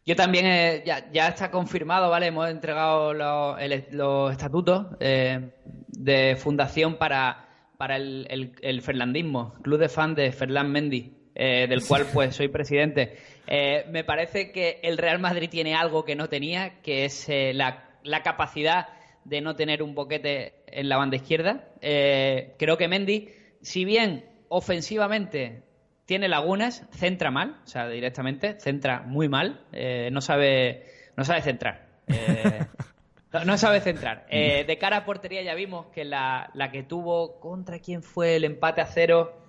Yo 0.07 0.15
también, 0.15 0.83
ya, 0.85 1.11
ya, 1.11 1.29
está 1.29 1.49
confirmado, 1.49 2.11
¿vale? 2.11 2.27
Hemos 2.27 2.47
entregado 2.49 3.11
los, 3.11 3.57
los 3.91 4.31
estatutos 4.31 4.85
de 4.99 6.35
fundación 6.37 6.97
para, 6.97 7.47
para 7.77 7.95
el, 7.95 8.27
el, 8.29 8.51
el, 8.61 8.81
Ferlandismo, 8.83 9.55
club 9.63 9.79
de 9.79 9.89
fan 9.89 10.13
de 10.13 10.31
Ferland 10.31 10.69
Mendy, 10.69 11.11
del 11.33 11.83
cual 11.87 12.05
pues 12.13 12.35
soy 12.35 12.49
presidente. 12.49 13.17
Eh, 13.47 13.85
me 13.89 14.03
parece 14.03 14.51
que 14.51 14.79
el 14.83 14.97
Real 14.97 15.19
Madrid 15.19 15.49
tiene 15.49 15.75
algo 15.75 16.05
que 16.05 16.15
no 16.15 16.29
tenía, 16.29 16.81
que 16.81 17.05
es 17.05 17.29
eh, 17.29 17.53
la, 17.53 17.83
capacidad 18.23 18.89
de 19.23 19.41
no 19.41 19.55
tener 19.55 19.83
un 19.83 19.95
boquete 19.95 20.63
en 20.67 20.89
la 20.89 20.97
banda 20.97 21.15
izquierda. 21.15 21.67
Eh, 21.81 22.55
creo 22.57 22.77
que 22.77 22.87
Mendy, 22.87 23.29
si 23.61 23.85
bien 23.85 24.25
ofensivamente 24.49 25.63
tiene 26.05 26.27
lagunas, 26.27 26.85
centra 26.91 27.31
mal, 27.31 27.59
o 27.63 27.67
sea, 27.67 27.87
directamente, 27.87 28.59
centra 28.59 29.01
muy 29.01 29.27
mal, 29.27 29.65
no 30.11 30.21
sabe 30.21 30.85
no 31.17 31.25
sabe 31.25 31.41
centrar. 31.41 31.87
no, 33.45 33.57
sabe 33.57 33.81
centrar. 33.81 34.27
de 34.29 34.77
cara 34.79 34.97
a 34.97 35.05
portería 35.05 35.41
ya 35.41 35.55
vimos 35.55 35.87
que 35.87 36.05
la, 36.05 36.51
la 36.53 36.71
que 36.71 36.83
tuvo 36.83 37.39
contra 37.39 37.79
quién 37.79 38.03
fue 38.03 38.35
el 38.35 38.43
empate 38.43 38.81
a 38.81 38.85
cero 38.85 39.44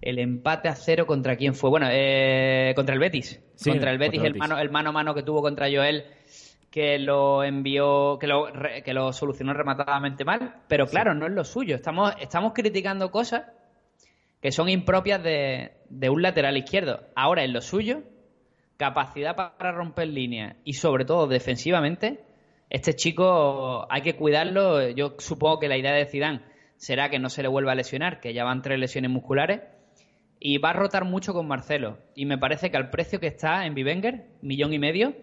el 0.00 0.18
empate 0.18 0.68
a 0.68 0.74
cero 0.74 1.06
contra 1.06 1.36
quién 1.36 1.54
fue. 1.54 1.70
Bueno, 1.70 1.88
eh, 1.90 2.72
contra 2.76 2.94
el 2.94 3.00
Betis. 3.00 3.40
contra 3.62 3.90
el 3.90 3.98
Betis, 3.98 4.22
el, 4.22 4.36
mano, 4.36 4.58
el 4.58 4.70
mano 4.70 4.90
a 4.90 4.92
mano 4.92 5.14
que 5.14 5.22
tuvo 5.22 5.42
contra 5.42 5.68
Joel, 5.70 6.04
que 6.70 6.98
lo 6.98 7.42
envió, 7.42 8.18
que 8.18 8.26
lo, 8.26 8.46
que 8.84 8.94
lo 8.94 9.12
solucionó 9.12 9.52
rematadamente 9.54 10.24
mal. 10.24 10.62
Pero 10.68 10.86
claro, 10.86 11.14
no 11.14 11.26
es 11.26 11.32
lo 11.32 11.44
suyo. 11.44 11.74
Estamos, 11.74 12.14
estamos 12.20 12.52
criticando 12.52 13.10
cosas 13.10 13.44
que 14.40 14.52
son 14.52 14.68
impropias 14.68 15.22
de, 15.22 15.72
de 15.88 16.10
un 16.10 16.22
lateral 16.22 16.56
izquierdo. 16.56 17.00
Ahora, 17.16 17.42
en 17.42 17.52
lo 17.52 17.60
suyo, 17.60 18.02
capacidad 18.76 19.34
para 19.34 19.72
romper 19.72 20.08
líneas 20.08 20.56
y 20.62 20.74
sobre 20.74 21.04
todo 21.04 21.26
defensivamente, 21.26 22.20
este 22.70 22.94
chico 22.94 23.90
hay 23.90 24.02
que 24.02 24.14
cuidarlo. 24.14 24.88
Yo 24.90 25.16
supongo 25.18 25.58
que 25.58 25.68
la 25.68 25.76
idea 25.76 25.92
de 25.92 26.06
Zidane 26.06 26.42
será 26.76 27.10
que 27.10 27.18
no 27.18 27.28
se 27.30 27.42
le 27.42 27.48
vuelva 27.48 27.72
a 27.72 27.74
lesionar, 27.74 28.20
que 28.20 28.32
ya 28.32 28.44
van 28.44 28.62
tres 28.62 28.78
lesiones 28.78 29.10
musculares 29.10 29.62
y 30.40 30.58
va 30.58 30.70
a 30.70 30.74
rotar 30.74 31.04
mucho 31.04 31.32
con 31.32 31.46
Marcelo. 31.46 31.98
Y 32.14 32.26
me 32.26 32.38
parece 32.38 32.70
que 32.70 32.76
al 32.76 32.90
precio 32.90 33.20
que 33.20 33.26
está 33.26 33.66
en 33.66 33.74
Bivenger, 33.74 34.26
millón 34.42 34.72
y 34.72 34.78
medio, 34.78 35.14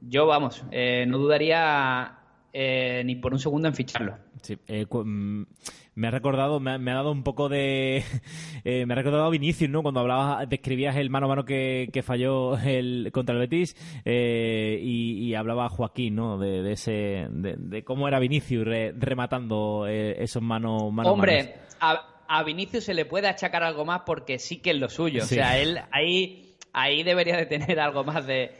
yo, 0.00 0.26
vamos, 0.26 0.64
eh, 0.70 1.04
no 1.06 1.18
dudaría 1.18 2.18
eh, 2.52 3.02
ni 3.04 3.16
por 3.16 3.32
un 3.32 3.38
segundo 3.38 3.68
en 3.68 3.74
ficharlo. 3.74 4.16
Sí, 4.42 4.58
eh, 4.66 4.86
mm, 4.90 5.42
me 5.94 6.08
ha 6.08 6.10
recordado, 6.10 6.58
me 6.58 6.72
ha, 6.72 6.94
dado 6.94 7.12
un 7.12 7.22
poco 7.22 7.48
de. 7.48 8.02
me 8.64 8.92
ha 8.92 8.96
recordado 8.96 9.24
a 9.24 9.30
Vinicius, 9.30 9.70
¿no? 9.70 9.82
Cuando 9.82 10.00
hablabas, 10.00 10.48
describías 10.48 10.96
el 10.96 11.10
mano 11.10 11.26
a 11.26 11.28
mano 11.28 11.44
que, 11.44 12.02
falló 12.04 12.58
el, 12.58 13.10
contra 13.12 13.34
el 13.34 13.40
Betis 13.40 13.76
y, 14.04 15.34
hablaba 15.34 15.68
Joaquín, 15.68 16.16
¿no? 16.16 16.38
De, 16.38 16.72
ese. 16.72 17.28
De, 17.30 17.84
cómo 17.84 18.08
era 18.08 18.18
Vinicius 18.18 18.66
rematando 18.96 19.86
esos 19.86 20.42
manos 20.42 20.92
mano 20.92 21.12
Hombre, 21.12 21.54
a, 21.80 22.11
a 22.28 22.42
Vinicius 22.42 22.84
se 22.84 22.94
le 22.94 23.04
puede 23.04 23.28
achacar 23.28 23.62
algo 23.62 23.84
más 23.84 24.02
porque 24.06 24.38
sí 24.38 24.60
que 24.60 24.70
es 24.70 24.76
lo 24.76 24.88
suyo. 24.88 25.22
O 25.22 25.26
sea, 25.26 25.58
él 25.58 25.80
ahí, 25.90 26.56
ahí 26.72 27.02
debería 27.02 27.36
de 27.36 27.46
tener 27.46 27.80
algo 27.80 28.04
más 28.04 28.26
de, 28.26 28.52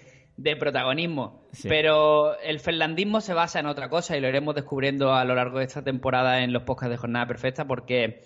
protagonismo. 0.58 1.42
Pero 1.68 2.38
el 2.40 2.60
ferlandismo 2.60 3.20
se 3.20 3.34
basa 3.34 3.60
en 3.60 3.66
otra 3.66 3.88
cosa 3.88 4.16
y 4.16 4.20
lo 4.20 4.28
iremos 4.28 4.54
descubriendo 4.54 5.14
a 5.14 5.24
lo 5.24 5.34
largo 5.34 5.58
de 5.58 5.64
esta 5.66 5.82
temporada 5.82 6.42
en 6.42 6.52
los 6.52 6.62
podcasts 6.62 6.90
de 6.90 6.96
Jornada 6.96 7.26
Perfecta 7.26 7.66
porque 7.66 8.22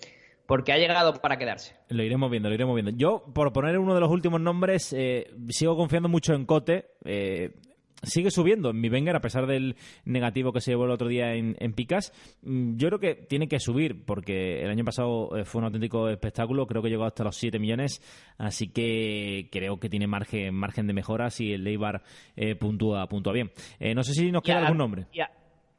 porque 0.47 0.71
ha 0.71 0.77
llegado 0.77 1.13
para 1.21 1.37
quedarse. 1.37 1.75
Lo 1.89 2.03
iremos 2.03 2.31
viendo, 2.31 2.49
lo 2.49 2.55
iremos 2.55 2.73
viendo. 2.73 2.91
Yo, 2.91 3.25
por 3.33 3.51
poner 3.51 3.77
uno 3.77 3.93
de 3.93 3.99
los 3.99 4.09
últimos 4.09 4.39
nombres, 4.39 4.93
eh, 4.93 5.29
sigo 5.49 5.75
confiando 5.75 6.07
mucho 6.07 6.33
en 6.33 6.45
Cote. 6.45 6.85
Eh, 7.03 7.51
sigue 8.03 8.31
subiendo 8.31 8.69
en 8.69 8.79
mi 8.79 8.89
Wenger 8.89 9.15
a 9.15 9.21
pesar 9.21 9.47
del 9.47 9.75
negativo 10.05 10.53
que 10.53 10.61
se 10.61 10.71
llevó 10.71 10.85
el 10.85 10.91
otro 10.91 11.07
día 11.07 11.33
en, 11.33 11.55
Picas. 11.73 12.13
Mm, 12.41 12.77
yo 12.77 12.87
creo 12.89 12.99
que 12.99 13.15
tiene 13.15 13.47
que 13.47 13.59
subir 13.59 14.05
porque 14.05 14.61
el 14.61 14.69
año 14.69 14.83
pasado 14.83 15.37
eh, 15.37 15.45
fue 15.45 15.59
un 15.59 15.65
auténtico 15.65 16.09
espectáculo, 16.09 16.67
creo 16.67 16.81
que 16.81 16.89
llegó 16.89 17.05
hasta 17.05 17.23
los 17.23 17.35
7 17.37 17.59
millones, 17.59 18.01
así 18.37 18.69
que 18.69 19.49
creo 19.51 19.79
que 19.79 19.89
tiene 19.89 20.07
margen, 20.07 20.53
margen 20.55 20.87
de 20.87 20.93
mejora 20.93 21.29
si 21.29 21.53
el 21.53 21.63
Leibar 21.63 22.03
eh, 22.35 22.55
puntúa, 22.55 23.07
puntúa 23.07 23.33
bien. 23.33 23.51
Eh, 23.79 23.93
no 23.93 24.03
sé 24.03 24.13
si 24.13 24.31
nos 24.31 24.43
queda 24.43 24.59
algún 24.59 24.77
nombre. 24.77 25.07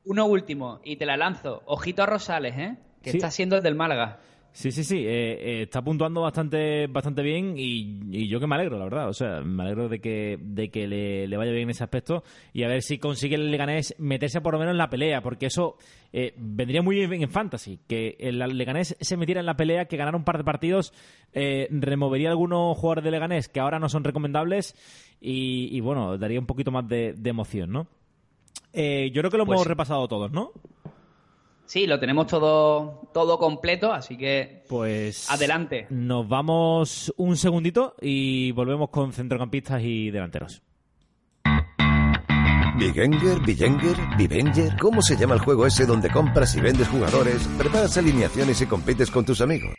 Uno 0.04 0.26
último, 0.26 0.80
y 0.84 0.96
te 0.96 1.04
la 1.04 1.16
lanzo. 1.16 1.62
Ojito 1.66 2.02
a 2.02 2.06
Rosales, 2.06 2.56
¿eh? 2.56 2.78
que 3.02 3.10
está 3.10 3.30
siendo 3.30 3.56
el 3.56 3.62
del 3.62 3.74
Málaga. 3.74 4.20
Sí, 4.52 4.72
sí, 4.72 4.82
sí, 4.82 4.96
eh, 5.06 5.60
eh, 5.60 5.62
está 5.62 5.82
puntuando 5.82 6.22
bastante 6.22 6.88
bastante 6.88 7.22
bien 7.22 7.54
y, 7.56 8.28
yo 8.28 8.40
que 8.40 8.46
me 8.46 8.56
alegro, 8.56 8.76
la 8.76 8.84
verdad. 8.84 9.08
O 9.08 9.12
sea, 9.12 9.40
me 9.40 9.62
alegro 9.62 9.88
de 9.88 10.00
que, 10.00 10.38
de 10.40 10.70
que 10.70 10.88
le, 10.88 11.36
vaya 11.36 11.52
bien 11.52 11.64
en 11.64 11.70
ese 11.70 11.84
aspecto 11.84 12.24
y 12.52 12.64
a 12.64 12.68
ver 12.68 12.82
si 12.82 12.98
consigue 12.98 13.36
el 13.36 13.50
Leganés 13.50 13.94
meterse 13.98 14.40
por 14.40 14.54
lo 14.54 14.58
menos 14.58 14.72
en 14.72 14.78
la 14.78 14.90
pelea, 14.90 15.22
porque 15.22 15.46
eso 15.46 15.76
eh, 16.12 16.34
vendría 16.36 16.82
muy 16.82 16.96
bien 16.96 17.22
en 17.22 17.30
Fantasy, 17.30 17.78
que 17.86 18.16
el 18.18 18.38
Leganés 18.38 18.96
se 19.00 19.16
metiera 19.16 19.40
en 19.40 19.46
la 19.46 19.56
pelea, 19.56 19.84
que 19.84 19.96
ganara 19.96 20.16
un 20.16 20.24
par 20.24 20.38
de 20.38 20.44
partidos, 20.44 20.92
removería 21.32 22.30
algunos 22.30 22.76
jugadores 22.76 23.04
de 23.04 23.10
Leganés 23.12 23.48
que 23.48 23.60
ahora 23.60 23.78
no 23.78 23.88
son 23.88 24.02
recomendables 24.02 24.74
y, 25.20 25.78
bueno, 25.80 26.18
daría 26.18 26.40
un 26.40 26.46
poquito 26.46 26.72
más 26.72 26.88
de, 26.88 27.14
emoción, 27.24 27.70
¿no? 27.70 27.86
yo 28.72 29.20
creo 29.22 29.30
que 29.30 29.38
lo 29.38 29.46
pues 29.46 29.56
hemos 29.56 29.66
repasado 29.66 30.08
todos, 30.08 30.32
¿no? 30.32 30.52
Sí, 31.68 31.86
lo 31.86 32.00
tenemos 32.00 32.26
todo, 32.26 33.10
todo 33.12 33.38
completo, 33.38 33.92
así 33.92 34.16
que 34.16 34.64
pues 34.70 35.30
adelante. 35.30 35.86
Nos 35.90 36.26
vamos 36.26 37.12
un 37.18 37.36
segundito 37.36 37.94
y 38.00 38.52
volvemos 38.52 38.88
con 38.88 39.12
centrocampistas 39.12 39.82
y 39.82 40.10
delanteros. 40.10 40.62
Bigenger, 42.78 43.40
Bigenger, 43.44 43.96
Bivenger. 44.16 44.78
¿Cómo 44.78 45.02
se 45.02 45.14
llama 45.18 45.34
el 45.34 45.40
juego 45.40 45.66
ese 45.66 45.84
donde 45.84 46.08
compras 46.08 46.56
y 46.56 46.62
vendes 46.62 46.88
jugadores, 46.88 47.46
preparas 47.58 47.98
alineaciones 47.98 48.62
y 48.62 48.66
compites 48.66 49.10
con 49.10 49.26
tus 49.26 49.42
amigos? 49.42 49.74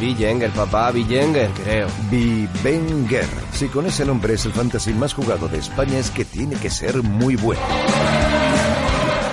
Bigenger, 0.00 0.52
papá, 0.52 0.92
Bigenger, 0.92 1.50
creo. 1.64 1.88
Bivenger. 2.08 3.26
Si 3.50 3.66
con 3.66 3.86
ese 3.86 4.04
nombre 4.04 4.34
es 4.34 4.46
el 4.46 4.52
fantasy 4.52 4.92
más 4.92 5.12
jugado 5.12 5.48
de 5.48 5.58
España 5.58 5.98
es 5.98 6.12
que 6.12 6.24
tiene 6.24 6.54
que 6.54 6.70
ser 6.70 7.02
muy 7.02 7.34
bueno. 7.34 7.62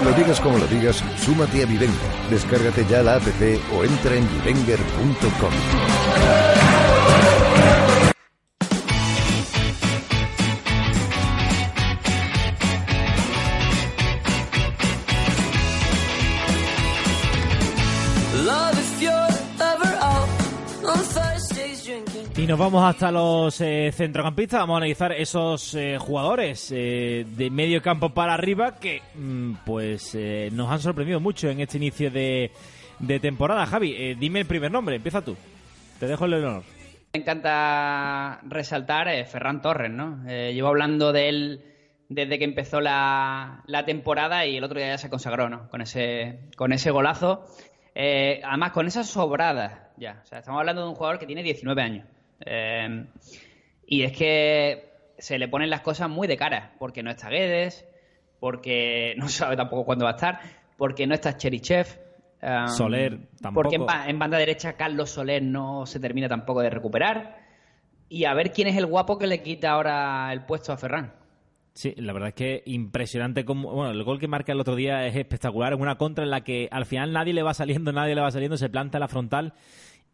Lo 0.04 0.12
digas 0.14 0.40
como 0.42 0.58
lo 0.58 0.68
digas, 0.68 1.04
súmate 1.18 1.64
a 1.64 1.66
Vivenger. 1.66 2.30
Descárgate 2.30 2.86
ya 2.90 3.04
la 3.04 3.16
app 3.16 3.24
o 3.74 3.84
entra 3.84 4.16
en 4.16 4.28
vivenger.com. 4.30 5.52
Y 22.42 22.48
nos 22.48 22.58
vamos 22.58 22.84
hasta 22.84 23.12
los 23.12 23.62
eh, 23.62 23.92
centrocampistas, 23.94 24.62
vamos 24.62 24.74
a 24.74 24.78
analizar 24.78 25.12
esos 25.12 25.76
eh, 25.76 26.00
jugadores 26.00 26.72
eh, 26.76 27.24
de 27.38 27.52
medio 27.52 27.84
campo 27.84 28.10
para 28.10 28.34
arriba 28.34 28.78
que 28.80 29.00
mm, 29.14 29.58
pues 29.64 30.16
eh, 30.16 30.50
nos 30.52 30.72
han 30.72 30.80
sorprendido 30.80 31.20
mucho 31.20 31.50
en 31.50 31.60
este 31.60 31.78
inicio 31.78 32.10
de, 32.10 32.50
de 32.98 33.20
temporada. 33.20 33.68
Javi, 33.68 34.16
dime 34.16 34.40
el 34.40 34.48
primer 34.48 34.72
nombre, 34.72 34.96
empieza 34.96 35.22
tú. 35.22 35.38
Te 36.00 36.08
dejo 36.08 36.26
el 36.26 36.34
honor. 36.34 36.64
Me 37.14 37.20
encanta 37.20 38.40
resaltar 38.48 39.08
Ferran 39.28 39.62
Torres, 39.62 39.92
¿no? 39.92 40.24
Llevo 40.26 40.70
hablando 40.70 41.14
de 41.14 41.30
él 41.30 41.62
desde 42.10 42.40
que 42.40 42.46
empezó 42.46 42.82
la, 42.82 43.62
la 43.68 43.86
temporada 43.86 44.48
y 44.48 44.58
el 44.58 44.64
otro 44.64 44.80
día 44.80 44.88
ya 44.88 44.98
se 44.98 45.12
consagró, 45.12 45.48
¿no? 45.48 45.70
Con 45.70 45.82
ese, 45.82 46.40
con 46.58 46.74
ese 46.74 46.90
golazo. 46.90 47.46
Además, 47.94 48.72
con 48.72 48.88
esas 48.88 49.08
sobradas, 49.08 49.74
ya. 49.96 50.22
O 50.24 50.26
sea, 50.26 50.40
estamos 50.40 50.58
hablando 50.58 50.82
de 50.82 50.90
un 50.90 50.96
jugador 50.96 51.20
que 51.20 51.28
tiene 51.28 51.44
19 51.44 51.80
años. 51.84 52.08
Eh, 52.46 53.06
y 53.86 54.04
es 54.04 54.12
que 54.14 54.92
se 55.18 55.38
le 55.38 55.48
ponen 55.48 55.70
las 55.70 55.82
cosas 55.82 56.10
muy 56.10 56.28
de 56.28 56.38
cara, 56.38 56.74
porque 56.80 57.04
no 57.04 57.12
está 57.12 57.30
Guedes, 57.30 57.86
porque 58.40 59.14
no 59.18 59.30
sabe 59.30 59.56
tampoco 59.56 59.86
cuándo 59.86 60.06
va 60.06 60.12
a 60.12 60.16
estar, 60.16 60.40
porque 60.78 61.06
no 61.08 61.14
está 61.14 61.38
Cherichev. 61.38 61.88
um, 62.42 62.68
Soler, 62.68 63.20
tampoco. 63.42 63.70
Porque 63.70 63.76
en, 63.76 64.10
en 64.10 64.20
banda 64.20 64.38
derecha 64.38 64.74
Carlos 64.74 65.12
Soler 65.12 65.44
no 65.44 65.86
se 65.86 66.00
termina 66.00 66.28
tampoco 66.28 66.62
de 66.62 66.70
recuperar. 66.70 67.40
Y 68.10 68.26
a 68.26 68.34
ver 68.34 68.52
quién 68.52 68.68
es 68.68 68.76
el 68.76 68.88
guapo 68.88 69.18
que 69.18 69.28
le 69.28 69.42
quita 69.42 69.72
ahora 69.72 70.34
el 70.34 70.46
puesto 70.46 70.74
a 70.74 70.78
Ferran. 70.78 71.14
Sí, 71.74 71.94
la 71.96 72.12
verdad 72.12 72.30
es 72.30 72.36
que 72.36 72.64
impresionante 72.66 73.46
como 73.46 73.72
bueno, 73.72 73.92
el 73.92 74.04
gol 74.04 74.20
que 74.20 74.28
marca 74.28 74.52
el 74.52 74.60
otro 74.60 74.76
día 74.76 75.06
es 75.08 75.16
espectacular, 75.16 75.72
es 75.72 75.80
una 75.80 75.98
contra 75.98 76.26
en 76.26 76.30
la 76.30 76.42
que 76.42 76.68
al 76.70 76.86
final 76.86 77.14
nadie 77.14 77.34
le 77.34 77.44
va 77.44 77.54
saliendo, 77.54 77.94
nadie 77.94 78.14
le 78.14 78.22
va 78.22 78.30
saliendo, 78.30 78.58
se 78.58 78.70
planta 78.70 79.00
la 79.00 79.08
frontal 79.08 79.54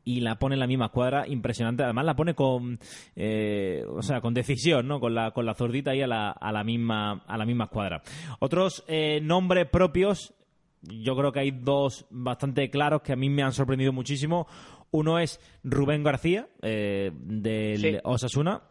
y 0.07 0.21
la 0.21 0.39
pone 0.39 0.55
en 0.55 0.61
la 0.61 0.67
misma 0.67 0.85
escuadra, 0.85 1.27
impresionante. 1.27 1.83
Además 1.83 2.05
la 2.05 2.15
pone 2.15 2.33
con, 2.33 2.79
eh, 3.17 3.83
o 3.89 4.01
sea, 4.01 4.21
con 4.21 4.33
decisión, 4.33 4.87
¿no? 4.87 5.01
Con 5.01 5.13
la 5.13 5.31
con 5.31 5.45
la 5.45 5.53
zurdita 5.53 5.91
ahí 5.91 6.01
a 6.01 6.07
la, 6.07 6.31
a 6.31 6.51
la 6.53 6.63
misma 6.63 7.25
a 7.27 7.37
la 7.37 7.45
misma 7.45 7.65
escuadra. 7.65 8.01
Otros 8.39 8.85
eh, 8.87 9.19
nombres 9.21 9.67
propios, 9.67 10.33
yo 10.81 11.13
creo 11.17 11.33
que 11.33 11.41
hay 11.41 11.51
dos 11.51 12.05
bastante 12.09 12.69
claros 12.69 13.01
que 13.01 13.11
a 13.11 13.17
mí 13.17 13.29
me 13.29 13.43
han 13.43 13.51
sorprendido 13.51 13.91
muchísimo. 13.91 14.47
Uno 14.91 15.19
es 15.19 15.41
Rubén 15.65 16.03
García 16.03 16.47
eh, 16.61 17.11
del 17.13 17.81
Sí. 17.81 17.97
Osasuna 18.05 18.61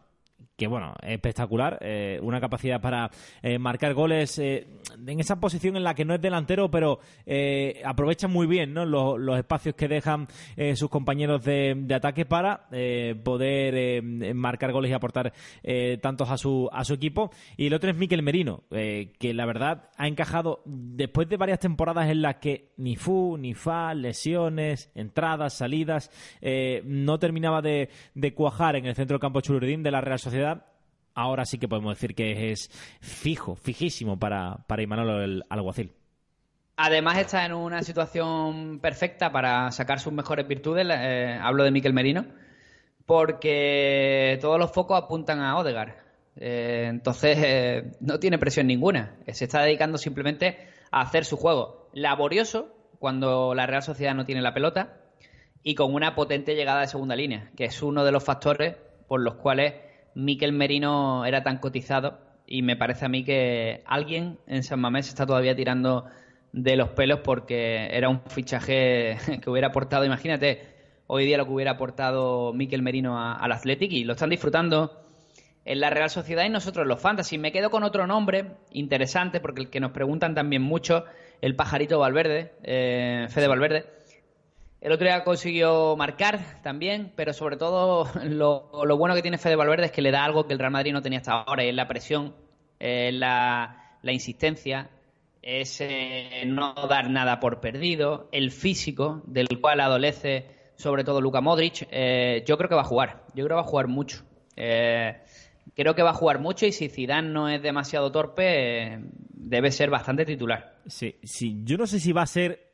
que 0.57 0.65
bueno, 0.65 0.95
espectacular, 1.03 1.77
eh, 1.81 2.19
una 2.23 2.41
capacidad 2.41 2.81
para 2.81 3.11
eh, 3.43 3.59
marcar 3.59 3.93
goles 3.93 4.39
eh, 4.39 4.65
en 5.05 5.19
esa 5.19 5.39
posición 5.39 5.77
en 5.77 5.83
la 5.83 5.93
que 5.93 6.03
no 6.03 6.15
es 6.15 6.21
delantero, 6.21 6.71
pero 6.71 6.99
aprovecha 7.85 8.27
muy 8.27 8.47
bien 8.47 8.73
los, 8.73 9.37
espacios 9.37 9.75
que 9.75 9.87
dejan 9.87 10.27
sus 10.73 10.89
compañeros 10.89 11.43
de, 11.43 11.85
ataque 11.93 12.25
para 12.25 12.67
poder 13.23 14.01
marcar 14.33 14.71
goles 14.71 14.89
y 14.89 14.93
aportar 14.93 15.33
tantos 16.01 16.29
a 16.31 16.37
su, 16.37 16.69
a 16.71 16.83
su 16.83 16.93
equipo. 16.95 17.29
Y 17.57 17.67
el 17.67 17.73
otro 17.73 17.91
es 17.91 17.97
Miquel 17.97 18.23
Merino, 18.23 18.63
que 18.69 19.33
la 19.33 19.45
verdad 19.45 19.89
ha 19.97 20.07
encajado 20.07 20.61
después 20.65 21.29
de 21.29 21.37
varias 21.37 21.59
temporadas 21.59 22.09
en 22.09 22.21
las 22.21 22.37
que 22.37 22.71
ni 22.77 22.95
fu, 22.95 23.37
ni 23.37 23.53
fa, 23.53 23.93
lesiones, 23.93 24.89
entradas, 24.95 25.53
salidas, 25.53 26.09
no 26.83 27.19
terminaba 27.19 27.61
de, 27.61 27.89
de 28.15 28.33
cuajar 28.33 28.75
en 28.77 28.85
el 28.85 28.95
centro 28.95 29.15
del 29.15 29.21
campo 29.21 29.41
Chururdín 29.41 29.83
de 29.83 29.91
la 29.91 30.01
Real 30.01 30.19
Sociedad. 30.19 30.46
Ahora 31.17 31.45
sí 31.45 31.57
que 31.57 31.67
podemos 31.67 31.95
decir 31.95 32.13
que 32.13 32.51
es 32.51 32.69
fijo, 33.01 33.55
fijísimo 33.55 34.19
para, 34.19 34.57
para 34.67 34.83
Imanol 34.83 35.43
Alguacil. 35.49 35.91
Además 36.75 37.17
está 37.17 37.43
en 37.43 37.53
una 37.53 37.81
situación 37.81 38.77
perfecta 38.79 39.31
para 39.31 39.71
sacar 39.71 39.99
sus 39.99 40.13
mejores 40.13 40.47
virtudes. 40.47 40.85
eh, 40.87 41.39
hablo 41.41 41.63
de 41.63 41.71
Miquel 41.71 41.91
Merino. 41.91 42.27
Porque 43.07 44.37
todos 44.41 44.59
los 44.59 44.71
focos 44.71 45.01
apuntan 45.01 45.39
a 45.39 45.57
Odegar. 45.57 46.03
entonces 46.35 47.35
eh, 47.41 47.91
no 47.99 48.19
tiene 48.19 48.37
presión 48.37 48.67
ninguna. 48.67 49.15
Eh, 49.25 49.33
Se 49.33 49.45
está 49.45 49.63
dedicando 49.63 49.97
simplemente 49.97 50.67
a 50.91 51.01
hacer 51.01 51.25
su 51.25 51.35
juego 51.35 51.89
laborioso 51.93 52.75
cuando 52.99 53.55
la 53.55 53.65
Real 53.65 53.81
Sociedad 53.81 54.13
no 54.13 54.25
tiene 54.25 54.43
la 54.43 54.53
pelota 54.53 54.99
y 55.63 55.73
con 55.73 55.95
una 55.95 56.13
potente 56.13 56.53
llegada 56.53 56.81
de 56.81 56.87
segunda 56.87 57.15
línea, 57.15 57.49
que 57.57 57.65
es 57.65 57.81
uno 57.81 58.05
de 58.05 58.11
los 58.11 58.23
factores 58.23 58.75
por 59.07 59.19
los 59.21 59.33
cuales 59.35 59.86
Miquel 60.17 60.51
Merino 60.51 61.25
era 61.25 61.43
tan 61.43 61.59
cotizado 61.59 62.17
y 62.47 62.63
me 62.63 62.75
parece 62.75 63.05
a 63.05 63.07
mí 63.07 63.23
que 63.23 63.83
alguien 63.85 64.39
en 64.47 64.63
San 64.63 64.79
Mamés 64.79 65.09
está 65.09 65.27
todavía 65.27 65.55
tirando 65.55 66.05
de 66.51 66.75
los 66.75 66.89
pelos 66.89 67.19
porque 67.19 67.87
era 67.91 68.09
un 68.09 68.21
fichaje 68.21 69.17
que 69.43 69.47
hubiera 69.47 69.67
aportado, 69.67 70.05
imagínate, 70.05 70.63
hoy 71.05 71.27
día 71.27 71.37
lo 71.37 71.45
que 71.45 71.51
hubiera 71.51 71.73
aportado 71.73 72.51
Miquel 72.51 72.81
Merino 72.81 73.21
al 73.21 73.51
Athletic 73.51 73.91
y 73.91 74.05
lo 74.05 74.13
están 74.13 74.31
disfrutando 74.31 75.05
en 75.65 75.79
la 75.79 75.91
Real 75.91 76.09
Sociedad 76.09 76.45
y 76.45 76.49
nosotros 76.49 76.87
los 76.87 76.99
Fantasy. 76.99 77.37
Me 77.37 77.51
quedo 77.51 77.69
con 77.69 77.83
otro 77.83 78.07
nombre 78.07 78.53
interesante 78.71 79.39
porque 79.39 79.61
el 79.61 79.69
que 79.69 79.79
nos 79.79 79.91
preguntan 79.91 80.33
también 80.33 80.63
mucho, 80.63 81.05
el 81.41 81.55
pajarito 81.55 81.99
Valverde, 81.99 82.53
eh, 82.63 83.27
Fede 83.29 83.47
Valverde. 83.47 83.96
El 84.79 84.91
otro 84.91 85.07
día 85.07 85.23
consiguió 85.23 85.95
marcar 85.95 86.61
también, 86.61 87.11
pero 87.15 87.33
sobre 87.33 87.57
todo 87.57 88.07
lo, 88.23 88.97
bueno 88.97 89.15
que 89.15 89.21
tiene 89.21 89.37
Fede 89.37 89.55
Valverde 89.55 89.87
es 89.87 89.91
que 89.91 90.01
le 90.01 90.11
da 90.11 90.23
algo 90.23 90.45
que 90.45 90.53
el 90.53 90.59
Real 90.59 90.71
Madrid 90.71 90.93
no 90.93 91.01
tenía 91.01 91.19
hasta 91.19 91.33
ahora, 91.33 91.63
y 91.63 91.69
es 91.69 91.75
la 91.75 91.87
presión, 91.87 92.35
es 92.79 93.13
la, 93.13 93.97
la 94.01 94.11
insistencia, 94.11 94.89
es 95.41 95.79
eh, 95.81 96.43
no 96.45 96.73
dar 96.89 97.09
nada 97.09 97.39
por 97.39 97.59
perdido, 97.59 98.27
el 98.31 98.51
físico 98.51 99.23
del 99.25 99.47
cual 99.61 99.79
adolece 99.79 100.57
sobre 100.75 101.03
todo 101.03 101.21
Luka 101.21 101.41
Modric. 101.41 101.87
Eh, 101.89 102.43
yo 102.45 102.57
creo 102.57 102.69
que 102.69 102.75
va 102.75 102.81
a 102.81 102.85
jugar, 102.85 103.23
yo 103.33 103.45
creo 103.45 103.49
que 103.49 103.61
va 103.61 103.61
a 103.61 103.71
jugar 103.71 103.87
mucho. 103.87 104.23
Eh, 104.55 105.17
creo 105.75 105.95
que 105.95 106.03
va 106.03 106.11
a 106.11 106.13
jugar 106.13 106.39
mucho 106.39 106.65
y 106.65 106.71
si 106.71 106.89
Zidane 106.89 107.29
no 107.29 107.49
es 107.49 107.61
demasiado 107.61 108.11
torpe, 108.11 108.99
debe 109.33 109.71
ser 109.71 109.89
bastante 109.89 110.25
titular. 110.25 110.75
Sí, 110.85 111.15
sí, 111.23 111.61
yo 111.63 111.77
no 111.77 111.87
sé 111.87 111.99
si 111.99 112.11
va 112.11 112.23
a 112.23 112.27
ser 112.27 112.66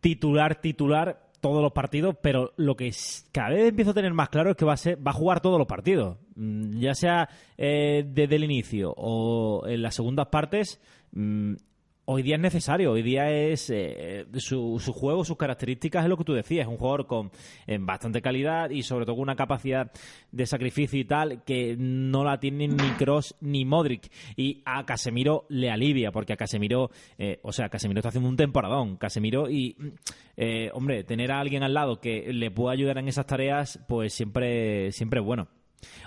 titular, 0.00 0.60
titular 0.60 1.30
todos 1.40 1.62
los 1.62 1.72
partidos, 1.72 2.16
pero 2.20 2.52
lo 2.56 2.76
que 2.76 2.90
cada 3.32 3.50
vez 3.50 3.68
empiezo 3.68 3.92
a 3.92 3.94
tener 3.94 4.12
más 4.12 4.28
claro 4.28 4.50
es 4.50 4.56
que 4.56 4.64
va 4.64 4.74
a 4.74 4.76
ser, 4.76 5.04
va 5.04 5.12
a 5.12 5.14
jugar 5.14 5.40
todos 5.40 5.58
los 5.58 5.66
partidos, 5.66 6.18
Mm, 6.40 6.78
ya 6.78 6.94
sea 6.94 7.28
eh, 7.58 8.02
desde 8.06 8.36
el 8.36 8.44
inicio 8.44 8.94
o 8.96 9.66
en 9.66 9.82
las 9.82 9.94
segundas 9.94 10.28
partes. 10.28 10.80
Hoy 12.12 12.24
día 12.24 12.34
es 12.34 12.40
necesario, 12.40 12.90
hoy 12.90 13.02
día 13.02 13.30
es 13.30 13.70
eh, 13.70 14.26
su, 14.38 14.80
su 14.80 14.92
juego, 14.92 15.24
sus 15.24 15.36
características, 15.36 16.02
es 16.02 16.08
lo 16.08 16.16
que 16.16 16.24
tú 16.24 16.32
decías, 16.32 16.66
un 16.66 16.76
jugador 16.76 17.06
con 17.06 17.30
eh, 17.68 17.78
bastante 17.80 18.20
calidad 18.20 18.70
y 18.70 18.82
sobre 18.82 19.06
todo 19.06 19.14
una 19.14 19.36
capacidad 19.36 19.92
de 20.32 20.44
sacrificio 20.44 20.98
y 20.98 21.04
tal 21.04 21.44
que 21.44 21.76
no 21.78 22.24
la 22.24 22.40
tienen 22.40 22.76
ni 22.76 22.88
Cross 22.98 23.36
ni 23.40 23.64
Modric. 23.64 24.10
Y 24.34 24.60
a 24.64 24.84
Casemiro 24.84 25.46
le 25.50 25.70
alivia, 25.70 26.10
porque 26.10 26.32
a 26.32 26.36
Casemiro, 26.36 26.90
eh, 27.16 27.38
o 27.44 27.52
sea, 27.52 27.68
Casemiro 27.68 28.00
está 28.00 28.08
haciendo 28.08 28.28
un 28.28 28.36
temporadón, 28.36 28.96
Casemiro 28.96 29.48
y, 29.48 29.76
eh, 30.36 30.68
hombre, 30.74 31.04
tener 31.04 31.30
a 31.30 31.38
alguien 31.38 31.62
al 31.62 31.74
lado 31.74 32.00
que 32.00 32.32
le 32.32 32.50
pueda 32.50 32.72
ayudar 32.72 32.98
en 32.98 33.06
esas 33.06 33.26
tareas, 33.26 33.78
pues 33.86 34.14
siempre, 34.14 34.90
siempre 34.90 35.20
es 35.20 35.26
bueno. 35.26 35.46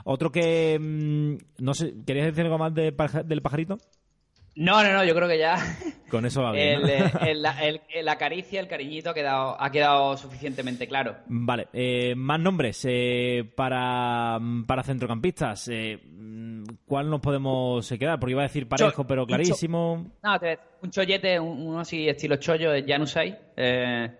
Otro 0.04 0.34
que, 0.34 0.78
mm, 0.78 1.64
no 1.64 1.74
sé, 1.74 1.94
¿querías 2.06 2.26
decir 2.26 2.44
algo 2.44 2.58
más 2.58 2.74
de 2.74 2.94
del 3.26 3.42
pajarito? 3.42 3.78
No, 4.56 4.84
no, 4.84 4.94
no, 4.94 5.04
yo 5.04 5.16
creo 5.16 5.28
que 5.28 5.40
ya 5.40 5.58
Con 6.12 6.26
eso 6.28 6.44
va 6.44 6.52
bien. 6.52 6.82
¿no? 6.82 6.88
el, 6.88 6.90
eh, 6.92 7.12
el- 7.22 7.42
la- 7.42 7.64
el- 7.66 7.82
la 8.04 8.18
caricia, 8.18 8.60
el 8.60 8.68
cariñito 8.68 9.10
ha 9.10 9.14
quedado, 9.16 9.60
ha 9.60 9.72
quedado 9.72 10.16
suficientemente 10.16 10.88
claro. 10.88 11.16
Vale, 11.26 11.70
eh, 11.74 12.14
más 12.16 12.40
nombres 12.40 12.86
eh, 12.88 13.52
para, 13.56 14.40
para 14.68 14.84
centrocampistas. 14.84 15.68
Eh, 15.70 16.00
¿Cuál 16.86 17.10
nos 17.10 17.20
podemos 17.20 17.92
eh, 17.92 17.98
quedar? 17.98 18.20
Porque 18.20 18.32
iba 18.34 18.42
a 18.42 18.48
decir 18.48 18.68
parejo, 18.70 19.08
pero 19.08 19.26
clarísimo. 19.26 20.06
No, 20.22 20.40
te- 20.40 20.60
un 20.84 20.92
chollete, 20.92 21.40
un- 21.40 21.66
uno 21.68 21.80
así 21.80 22.08
estilo 22.08 22.36
chollo, 22.36 22.70
Janusay. 22.88 23.36
Eh, 23.58 24.12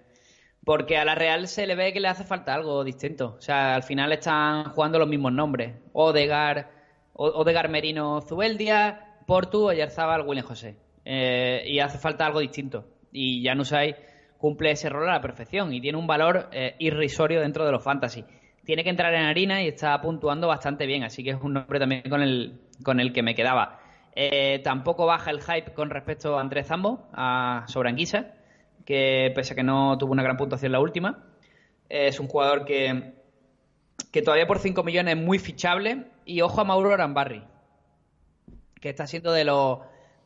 porque 0.66 0.98
a 0.98 1.06
la 1.06 1.14
Real 1.14 1.48
se 1.48 1.68
le 1.68 1.76
ve 1.76 1.94
que 1.94 2.00
le 2.00 2.08
hace 2.08 2.24
falta 2.24 2.56
algo 2.56 2.84
distinto. 2.84 3.36
O 3.38 3.42
sea, 3.42 3.76
al 3.76 3.84
final 3.84 4.12
están 4.14 4.64
jugando 4.72 4.98
los 4.98 5.08
mismos 5.08 5.32
nombres. 5.34 5.76
Odegar, 5.92 6.72
O- 7.14 7.28
Odegar 7.28 7.70
Merino 7.70 8.22
Zubeldia, 8.22 9.13
Portu, 9.26 9.68
Oyarzábal, 9.68 10.22
William 10.28 10.46
José. 10.46 10.76
Eh, 11.06 11.64
y 11.68 11.80
hace 11.80 11.98
falta 11.98 12.26
algo 12.26 12.40
distinto. 12.40 12.86
Y 13.12 13.44
Janusay 13.44 13.96
cumple 14.38 14.72
ese 14.72 14.90
rol 14.90 15.10
a 15.10 15.14
la 15.14 15.22
perfección 15.22 15.74
y 15.74 15.80
tiene 15.80 15.98
un 15.98 16.08
valor 16.08 16.50
eh, 16.52 16.76
irrisorio 16.80 17.42
dentro 17.42 17.66
de 17.66 17.72
los 17.72 17.84
fantasy. 17.84 18.26
Tiene 18.66 18.84
que 18.84 18.90
entrar 18.90 19.14
en 19.14 19.24
harina 19.24 19.62
y 19.62 19.68
está 19.68 20.00
puntuando 20.02 20.48
bastante 20.48 20.86
bien, 20.86 21.04
así 21.04 21.24
que 21.24 21.32
es 21.32 21.38
un 21.42 21.54
nombre 21.54 21.80
también 21.80 22.04
con 22.10 22.22
el, 22.22 22.60
con 22.84 23.00
el 23.00 23.12
que 23.14 23.24
me 23.24 23.36
quedaba. 23.36 23.80
Eh, 24.16 24.60
tampoco 24.64 25.06
baja 25.06 25.32
el 25.32 25.42
hype 25.42 25.74
con 25.74 25.90
respecto 25.90 26.38
a 26.38 26.42
Andrés 26.42 26.68
Zambo, 26.68 27.08
a, 27.14 27.66
sobre 27.68 27.90
Anguisa, 27.90 28.34
que 28.86 29.32
pese 29.36 29.54
a 29.54 29.56
que 29.56 29.64
no 29.64 29.98
tuvo 29.98 30.12
una 30.12 30.24
gran 30.24 30.38
puntuación 30.38 30.72
la 30.72 30.80
última, 30.80 31.26
es 31.90 32.20
un 32.20 32.28
jugador 32.28 32.66
que, 32.66 33.14
que 34.12 34.22
todavía 34.22 34.48
por 34.48 34.60
5 34.60 34.84
millones 34.84 35.16
es 35.16 35.22
muy 35.22 35.40
fichable. 35.40 36.06
Y 36.26 36.42
ojo 36.42 36.62
a 36.62 36.64
Mauro 36.64 36.94
Arambarri, 36.94 37.44
que 38.84 38.90
está 38.90 39.08
siendo 39.08 39.32
de 39.32 39.46
los, 39.46 39.80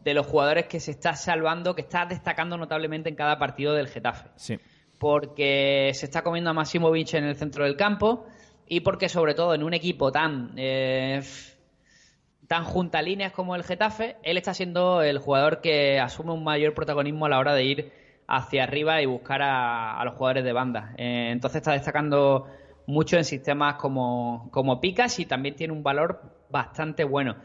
de 0.04 0.16
los 0.16 0.26
jugadores 0.26 0.66
que 0.66 0.80
se 0.80 0.90
está 0.90 1.16
salvando, 1.16 1.76
que 1.76 1.84
está 1.84 2.08
destacando 2.08 2.58
notablemente 2.58 3.08
en 3.08 3.16
cada 3.16 3.38
partido 3.38 3.76
del 3.76 3.88
Getafe 3.88 4.30
Sí. 4.36 4.58
porque 4.98 5.92
se 5.94 6.08
está 6.08 6.24
comiendo 6.24 6.50
a 6.50 6.54
Maximovic 6.54 7.14
en 7.14 7.26
el 7.26 7.36
centro 7.36 7.66
del 7.66 7.78
campo 7.78 8.26
y 8.68 8.80
porque 8.80 9.10
sobre 9.10 9.36
todo 9.36 9.54
en 9.54 9.62
un 9.62 9.76
equipo 9.76 10.12
tan 10.12 10.54
eh, 10.58 11.22
tan 12.48 12.64
junta 12.64 13.00
líneas 13.04 13.32
como 13.32 13.56
el 13.56 13.64
Getafe, 13.64 14.16
él 14.24 14.38
está 14.38 14.56
siendo 14.56 15.04
el 15.04 15.20
jugador 15.20 15.62
que 15.62 16.00
asume 16.00 16.32
un 16.32 16.44
mayor 16.44 16.74
protagonismo 16.74 17.28
a 17.28 17.30
la 17.30 17.38
hora 17.38 17.54
de 17.54 17.64
ir 17.64 17.92
hacia 18.28 18.64
arriba 18.64 19.04
y 19.04 19.06
buscar 19.06 19.42
a, 19.44 20.02
los 20.04 20.16
jugadores 20.16 20.44
de 20.44 20.54
banda. 20.54 20.96
Eh, 20.98 21.30
entonces 21.32 21.58
está 21.58 21.74
destacando 21.74 22.48
mucho 22.88 23.18
en 23.18 23.24
sistemas 23.24 23.76
como, 23.76 24.50
como 24.52 24.82
Picas 24.82 25.20
y 25.20 25.28
también 25.28 25.56
tiene 25.56 25.74
un 25.74 25.84
valor 25.84 26.22
bastante 26.50 27.04
bueno. 27.04 27.36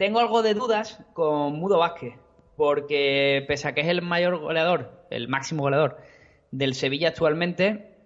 Tengo 0.00 0.18
algo 0.18 0.40
de 0.40 0.54
dudas 0.54 0.98
con 1.12 1.58
Mudo 1.58 1.76
Vázquez, 1.76 2.14
porque 2.56 3.44
pese 3.46 3.68
a 3.68 3.74
que 3.74 3.82
es 3.82 3.88
el 3.88 4.00
mayor 4.00 4.38
goleador, 4.38 5.04
el 5.10 5.28
máximo 5.28 5.62
goleador 5.64 5.98
del 6.50 6.72
Sevilla 6.72 7.08
actualmente, 7.08 7.98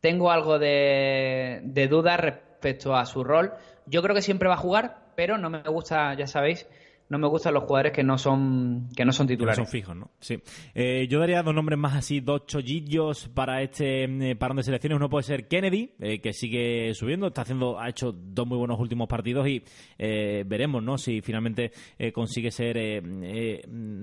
tengo 0.00 0.30
algo 0.30 0.58
de, 0.58 1.62
dudas 1.88 2.20
respecto 2.20 2.94
a 2.94 3.06
su 3.06 3.24
rol. 3.24 3.54
Yo 3.86 4.02
creo 4.02 4.14
que 4.14 4.20
siempre 4.20 4.50
va 4.50 4.56
a 4.56 4.58
jugar, 4.58 4.98
pero 5.16 5.38
no 5.38 5.48
me 5.48 5.62
gusta, 5.62 6.12
ya 6.12 6.26
sabéis, 6.26 6.66
no 7.08 7.18
me 7.18 7.28
gustan 7.28 7.54
los 7.54 7.64
jugadores 7.64 7.92
que 7.92 8.02
no 8.02 8.16
son 8.16 8.88
que 8.96 9.04
no 9.04 9.12
son 9.12 9.26
titulares. 9.26 9.56
son 9.56 9.66
fijos, 9.66 9.94
¿no? 9.94 10.10
Sí. 10.20 10.38
Eh, 10.74 11.06
yo 11.08 11.20
daría 11.20 11.42
dos 11.42 11.54
nombres 11.54 11.78
más 11.78 11.94
así, 11.94 12.20
dos 12.20 12.46
chollillos 12.46 13.28
para 13.28 13.62
este 13.62 14.04
eh, 14.04 14.36
parón 14.36 14.56
de 14.56 14.62
selecciones. 14.62 14.96
Uno 14.96 15.10
puede 15.10 15.24
ser 15.24 15.46
Kennedy, 15.46 15.92
eh, 16.00 16.20
que 16.20 16.32
sigue 16.32 16.94
subiendo, 16.94 17.26
está 17.26 17.42
haciendo, 17.42 17.78
ha 17.78 17.90
hecho 17.90 18.12
dos 18.12 18.46
muy 18.46 18.56
buenos 18.56 18.80
últimos 18.80 19.08
partidos 19.08 19.46
y 19.48 19.62
veremos, 19.98 20.82
¿no? 20.82 20.98
Si 20.98 21.20
finalmente 21.20 21.72
consigue 22.12 22.50
ser 22.50 23.02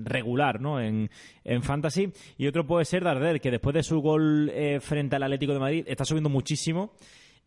regular, 0.04 0.60
¿no? 0.60 0.80
En, 0.80 1.10
en 1.44 1.62
fantasy. 1.62 2.12
Y 2.38 2.46
otro 2.46 2.66
puede 2.66 2.84
ser 2.84 3.04
Darder, 3.04 3.40
que 3.40 3.50
después 3.50 3.74
de 3.74 3.82
su 3.82 4.00
gol 4.00 4.50
frente 4.80 5.16
al 5.16 5.22
Atlético 5.24 5.52
de 5.52 5.58
Madrid 5.60 5.84
está 5.86 6.04
subiendo 6.04 6.28
muchísimo 6.28 6.92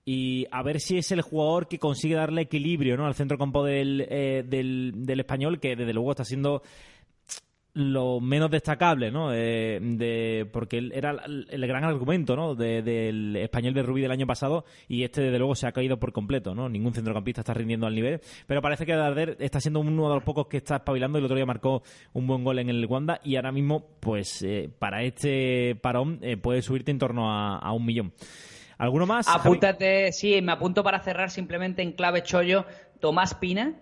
y 0.05 0.45
a 0.51 0.61
ver 0.61 0.79
si 0.79 0.99
es 0.99 1.11
el 1.11 1.21
jugador 1.21 1.67
que 1.67 1.79
consigue 1.79 2.13
darle 2.13 2.43
equilibrio 2.43 2.95
¿no? 2.95 3.07
al 3.07 3.15
centro 3.15 3.39
campo 3.39 3.65
del, 3.65 4.05
eh, 4.07 4.43
del, 4.45 5.19
español, 5.19 5.59
que 5.59 5.75
desde 5.75 5.93
luego 5.93 6.11
está 6.11 6.23
siendo 6.23 6.61
lo 7.73 8.21
menos 8.21 8.49
destacable, 8.51 9.11
¿no? 9.11 9.33
Eh, 9.33 9.79
de, 9.81 10.47
porque 10.53 10.91
era 10.93 11.11
el, 11.25 11.67
gran 11.67 11.83
argumento, 11.83 12.33
¿no? 12.33 12.55
del 12.55 13.35
español 13.35 13.73
de 13.73 13.83
Rubí 13.83 14.01
del 14.01 14.11
año 14.11 14.25
pasado 14.25 14.63
y 14.87 15.03
este 15.03 15.23
desde 15.23 15.39
luego 15.39 15.55
se 15.55 15.67
ha 15.67 15.73
caído 15.73 15.99
por 15.99 16.13
completo, 16.13 16.55
¿no? 16.55 16.69
Ningún 16.69 16.93
centrocampista 16.93 17.41
está 17.41 17.53
rindiendo 17.53 17.85
al 17.85 17.95
nivel, 17.95 18.21
pero 18.47 18.61
parece 18.61 18.85
que 18.85 18.93
Darder 18.93 19.35
está 19.39 19.59
siendo 19.59 19.81
uno 19.81 20.07
de 20.07 20.15
los 20.15 20.23
pocos 20.23 20.47
que 20.47 20.57
está 20.57 20.77
espabilando. 20.77 21.17
El 21.17 21.25
otro 21.25 21.35
día 21.35 21.45
marcó 21.45 21.83
un 22.13 22.27
buen 22.27 22.45
gol 22.45 22.59
en 22.59 22.69
el 22.69 22.85
Wanda 22.85 23.19
y 23.25 23.35
ahora 23.35 23.51
mismo, 23.51 23.85
pues 23.99 24.41
eh, 24.43 24.69
para 24.79 25.03
este 25.03 25.75
parón 25.75 26.21
puede 26.41 26.61
subirte 26.61 26.91
en 26.91 26.99
torno 26.99 27.29
a 27.29 27.73
un 27.73 27.85
millón. 27.85 28.13
¿Alguno 28.77 29.05
más? 29.05 29.27
Apúntate, 29.27 30.11
sí, 30.11 30.41
me 30.41 30.51
apunto 30.51 30.83
para 30.83 30.99
cerrar 30.99 31.31
simplemente 31.31 31.81
en 31.81 31.93
clave 31.93 32.23
chollo 32.23 32.65
Tomás 32.99 33.33
Pina, 33.35 33.75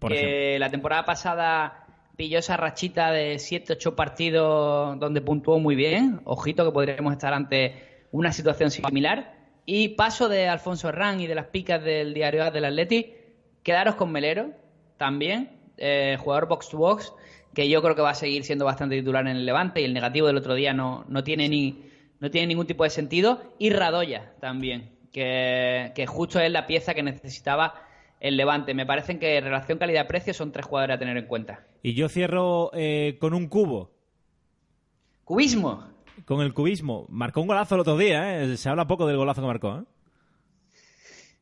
que 0.00 0.58
la 0.58 0.70
temporada 0.70 1.04
pasada 1.04 1.86
pilló 2.16 2.38
esa 2.38 2.56
rachita 2.56 3.10
de 3.10 3.36
7-8 3.36 3.94
partidos 3.94 4.98
donde 4.98 5.20
puntuó 5.20 5.58
muy 5.58 5.74
bien. 5.74 6.20
Ojito 6.24 6.64
que 6.64 6.72
podríamos 6.72 7.12
estar 7.12 7.34
ante 7.34 8.06
una 8.12 8.32
situación 8.32 8.70
similar. 8.70 9.34
Y 9.66 9.90
paso 9.90 10.28
de 10.28 10.48
Alfonso 10.48 10.90
Herrán 10.90 11.20
y 11.20 11.26
de 11.26 11.34
las 11.34 11.46
picas 11.46 11.82
del 11.82 12.14
diario 12.14 12.50
del 12.50 12.66
Atleti, 12.66 13.14
quedaros 13.62 13.94
con 13.94 14.12
Melero 14.12 14.50
también, 14.98 15.58
eh, 15.78 16.16
jugador 16.20 16.48
box 16.48 16.68
to 16.68 16.78
box, 16.78 17.12
que 17.54 17.68
yo 17.68 17.82
creo 17.82 17.94
que 17.94 18.02
va 18.02 18.10
a 18.10 18.14
seguir 18.14 18.44
siendo 18.44 18.64
bastante 18.64 18.96
titular 18.96 19.26
en 19.26 19.36
el 19.36 19.46
Levante 19.46 19.80
y 19.80 19.84
el 19.84 19.94
negativo 19.94 20.26
del 20.26 20.36
otro 20.36 20.54
día 20.54 20.74
no, 20.74 21.04
no 21.08 21.24
tiene 21.24 21.48
ni 21.48 21.90
no 22.24 22.30
tiene 22.30 22.46
ningún 22.46 22.66
tipo 22.66 22.84
de 22.84 22.90
sentido. 22.90 23.38
Y 23.58 23.68
Radoya 23.68 24.32
también, 24.40 24.96
que, 25.12 26.06
justo 26.08 26.40
es 26.40 26.50
la 26.50 26.66
pieza 26.66 26.94
que 26.94 27.02
necesitaba 27.02 27.74
el 28.18 28.38
Levante. 28.38 28.72
Me 28.72 28.86
parecen 28.86 29.18
que 29.18 29.36
en 29.36 29.44
relación 29.44 29.76
calidad-precio 29.76 30.32
son 30.32 30.50
tres 30.50 30.64
jugadores 30.64 30.96
a 30.96 30.98
tener 30.98 31.18
en 31.18 31.26
cuenta. 31.26 31.66
Y 31.82 31.92
yo 31.92 32.08
cierro 32.08 32.70
eh, 32.72 33.18
con 33.20 33.34
un 33.34 33.48
cubo. 33.48 33.90
¿Cubismo? 35.24 35.86
Con 36.24 36.40
el 36.40 36.54
cubismo. 36.54 37.04
Marcó 37.10 37.42
un 37.42 37.46
golazo 37.46 37.74
el 37.74 37.82
otro 37.82 37.98
día, 37.98 38.42
¿eh? 38.42 38.56
Se 38.56 38.70
habla 38.70 38.86
poco 38.86 39.06
del 39.06 39.18
golazo 39.18 39.42
que 39.42 39.46
marcó, 39.46 39.80
¿eh? 39.80 39.82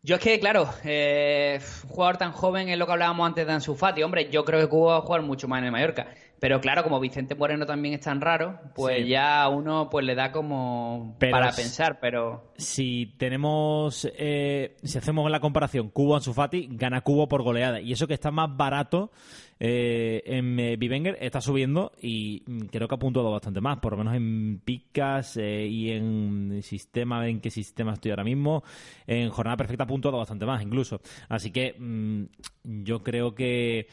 Yo 0.03 0.17
es 0.17 0.21
que, 0.21 0.41
claro, 0.41 0.69
eh, 0.83 1.61
un 1.85 1.91
jugador 1.91 2.17
tan 2.17 2.33
joven 2.33 2.69
es 2.69 2.77
lo 2.77 2.87
que 2.87 2.93
hablábamos 2.93 3.25
antes 3.25 3.47
de 3.47 3.53
Ansu 3.53 3.77
Fati. 3.77 4.03
Hombre, 4.03 4.31
yo 4.33 4.45
creo 4.45 4.59
que 4.59 4.67
Cubo 4.67 4.87
va 4.87 4.97
a 4.97 5.03
jugar 5.03 5.23
mucho 5.23 5.47
más 5.47 5.61
en 5.61 5.67
el 5.67 5.71
Mallorca. 5.71 6.09
Pero 6.43 6.61
claro, 6.61 6.83
como 6.83 6.99
Vicente 6.99 7.37
Moreno 7.37 7.67
también 7.67 7.95
es 7.95 8.01
tan 8.01 8.21
raro, 8.21 8.59
pues 8.75 9.07
ya 9.07 9.45
a 9.45 9.49
uno 9.49 9.89
pues 9.89 10.05
le 10.05 10.17
da 10.17 10.33
como 10.33 11.17
para 11.21 11.53
pensar, 11.53 12.01
pero... 12.01 12.51
Si 12.57 13.15
tenemos, 13.17 14.11
eh, 14.19 14.75
si 14.83 14.99
hacemos 14.99 15.31
la 15.31 15.39
comparación 15.39 15.91
Cubo-Ansu 15.91 16.35
Fati, 16.35 16.69
gana 16.73 17.03
Cubo 17.03 17.29
por 17.29 17.45
goleada. 17.45 17.81
Y 17.81 17.93
eso 17.93 18.09
que 18.09 18.15
está 18.15 18.33
más 18.33 18.57
barato 18.57 19.13
eh, 19.61 20.21
en 20.27 20.59
eh, 20.59 20.77
Bivenger 20.77 21.17
está 21.21 21.41
subiendo 21.41 21.93
y 22.01 22.41
creo 22.73 22.89
que 22.89 22.95
ha 22.97 22.99
puntuado 22.99 23.31
bastante 23.31 23.61
más, 23.61 23.79
por 23.79 23.93
lo 23.93 23.99
menos 23.99 24.17
en 24.17 24.61
picas 24.65 25.37
eh, 25.37 25.69
y 25.69 25.93
en 25.93 26.61
sistema, 26.65 27.29
en 27.29 27.41
qué 27.41 27.53
sistema 27.53 27.93
estoy 27.93 28.11
ahora 28.11 28.25
mismo. 28.25 28.65
En 29.07 29.31
jornada 29.31 29.59
perfecta 29.59 29.85
ha 29.85 29.87
puntuado 29.87 30.19
bastante 30.19 30.45
más 30.45 30.61
incluso. 30.61 31.01
Así 31.29 31.53
que 31.53 31.77
mm, 31.79 32.25
yo 32.83 33.05
creo 33.05 33.33
que, 33.37 33.87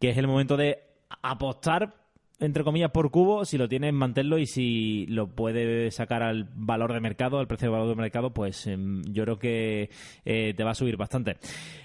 que 0.00 0.10
es 0.10 0.18
el 0.18 0.26
momento 0.26 0.56
de 0.56 0.91
apostar 1.22 2.02
entre 2.42 2.64
comillas, 2.64 2.90
por 2.90 3.10
cubo, 3.10 3.44
si 3.44 3.56
lo 3.56 3.68
tienes, 3.68 3.92
manténlo 3.92 4.36
y 4.36 4.46
si 4.46 5.06
lo 5.06 5.28
puede 5.28 5.90
sacar 5.92 6.22
al 6.24 6.48
valor 6.54 6.92
de 6.92 7.00
mercado, 7.00 7.38
al 7.38 7.46
precio 7.46 7.68
de 7.68 7.72
valor 7.72 7.88
de 7.88 7.94
mercado, 7.94 8.34
pues 8.34 8.66
em, 8.66 9.02
yo 9.04 9.22
creo 9.22 9.38
que 9.38 9.90
eh, 10.24 10.52
te 10.56 10.64
va 10.64 10.72
a 10.72 10.74
subir 10.74 10.96
bastante. 10.96 11.36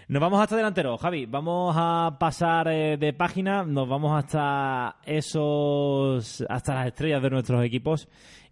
Nos 0.08 0.20
vamos 0.20 0.42
hasta 0.42 0.56
delantero, 0.56 0.98
Javi. 0.98 1.28
Vamos 1.28 1.76
a 1.78 2.18
pasar 2.20 2.70
eh, 2.70 2.98
de 2.98 3.14
página, 3.14 3.64
nos 3.64 3.88
vamos 3.88 4.18
hasta 4.18 4.98
esos, 5.06 6.44
hasta 6.50 6.74
las 6.74 6.88
estrellas 6.88 7.22
de 7.22 7.30
nuestros 7.30 7.64
equipos 7.64 8.08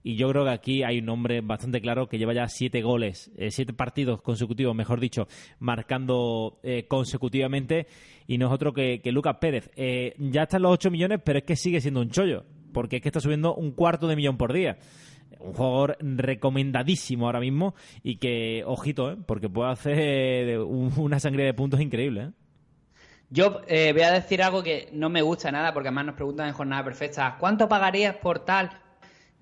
y 0.05 0.17
yo 0.17 0.29
creo 0.29 0.43
que 0.43 0.51
aquí 0.51 0.83
hay 0.83 0.99
un 0.99 1.05
nombre 1.05 1.41
bastante 1.41 1.81
claro 1.81 2.07
que 2.07 2.19
lleva 2.19 2.31
ya 2.31 2.47
siete 2.47 2.83
goles, 2.83 3.31
eh, 3.37 3.49
siete 3.49 3.73
partidos 3.73 4.21
consecutivos, 4.21 4.75
mejor 4.75 4.99
dicho, 4.99 5.27
marcando 5.57 6.59
eh, 6.61 6.85
consecutivamente 6.87 7.87
y 8.27 8.37
no 8.37 8.45
es 8.45 8.53
otro 8.53 8.71
que, 8.71 9.01
Lucas 9.05 9.37
Pérez. 9.41 9.71
Eh, 9.75 10.13
ya 10.19 10.43
están 10.43 10.61
los 10.61 10.73
8 10.73 10.91
millones, 10.91 11.21
pero 11.25 11.39
es 11.39 11.43
que 11.43 11.55
sigue 11.55 11.81
siendo 11.81 12.01
un 12.01 12.11
chollo, 12.11 12.45
porque 12.71 12.97
es 12.97 13.01
que 13.01 13.09
está 13.09 13.19
subiendo 13.19 13.55
un 13.55 13.71
cuarto 13.71 14.07
de 14.07 14.15
millón 14.15 14.37
por 14.37 14.53
día. 14.53 14.77
Un 15.39 15.53
jugador 15.53 15.97
recomendadísimo 15.99 17.25
ahora 17.25 17.39
mismo 17.39 17.73
y 18.03 18.17
que, 18.17 18.61
ojito, 18.63 19.17
porque 19.25 19.49
puede 19.49 19.71
hacer 19.71 20.59
una 20.59 21.19
sangre 21.19 21.45
de 21.45 21.55
puntos 21.55 21.81
increíble. 21.81 22.29
Yo 23.31 23.61
voy 23.63 24.01
a 24.03 24.11
decir 24.11 24.43
algo 24.43 24.61
que 24.61 24.87
no 24.93 25.09
me 25.09 25.23
gusta 25.23 25.51
nada, 25.51 25.73
porque 25.73 25.87
además 25.87 26.05
nos 26.05 26.15
preguntan 26.15 26.47
en 26.47 26.53
jornada 26.53 26.83
perfecta, 26.83 27.37
¿cuánto 27.39 27.67
pagarías 27.67 28.17
por 28.17 28.45
tal? 28.45 28.84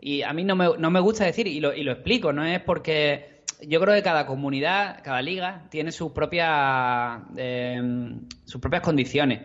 Y 0.06 0.22
a 0.22 0.34
mí 0.34 0.44
no 0.44 0.58
me, 0.58 0.68
no 0.78 0.92
me 0.92 1.00
gusta 1.00 1.24
decir, 1.24 1.48
y 1.48 1.62
lo, 1.62 1.74
y 1.74 1.82
lo 1.82 1.94
explico, 1.94 2.34
no 2.34 2.44
es 2.44 2.60
porque 2.60 3.42
yo 3.66 3.80
creo 3.80 3.96
que 3.96 4.04
cada 4.04 4.26
comunidad, 4.26 5.02
cada 5.02 5.22
liga, 5.22 5.66
tiene 5.70 5.94
sus 5.94 6.12
propias, 6.12 7.22
em, 7.38 8.28
sus 8.44 8.60
propias 8.60 8.82
condiciones. 8.82 9.44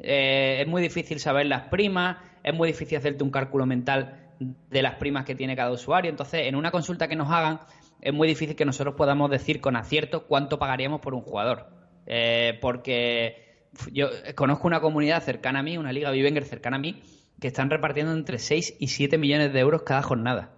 Eh, 0.00 0.62
es 0.62 0.66
muy 0.66 0.82
difícil 0.82 1.20
saber 1.20 1.46
las 1.46 1.68
primas, 1.68 2.16
es 2.42 2.52
muy 2.52 2.66
difícil 2.66 2.98
hacerte 2.98 3.22
un 3.22 3.30
cálculo 3.30 3.66
mental 3.66 4.32
de 4.40 4.82
las 4.82 4.96
primas 4.96 5.24
que 5.24 5.36
tiene 5.36 5.54
cada 5.54 5.70
usuario. 5.70 6.10
Entonces, 6.10 6.40
en 6.48 6.56
una 6.56 6.72
consulta 6.72 7.06
que 7.06 7.14
nos 7.14 7.30
hagan, 7.30 7.60
es 8.00 8.12
muy 8.12 8.26
difícil 8.26 8.56
que 8.56 8.64
nosotros 8.64 8.96
podamos 8.96 9.30
decir 9.30 9.60
con 9.60 9.76
acierto 9.76 10.26
cuánto 10.26 10.58
pagaríamos 10.58 11.00
por 11.00 11.14
un 11.14 11.20
jugador. 11.20 11.68
Eh, 12.06 12.58
porque 12.60 13.68
yo 13.92 14.08
conozco 14.34 14.66
una 14.66 14.80
comunidad 14.80 15.22
cercana 15.22 15.60
a 15.60 15.62
mí, 15.62 15.78
una 15.78 15.92
liga 15.92 16.10
Vivenger 16.10 16.44
cercana 16.46 16.78
a 16.78 16.80
mí, 16.80 17.00
que 17.40 17.48
están 17.48 17.70
repartiendo 17.70 18.12
entre 18.12 18.38
6 18.38 18.76
y 18.78 18.88
7 18.88 19.18
millones 19.18 19.52
de 19.52 19.60
euros 19.60 19.82
cada 19.82 20.02
jornada. 20.02 20.52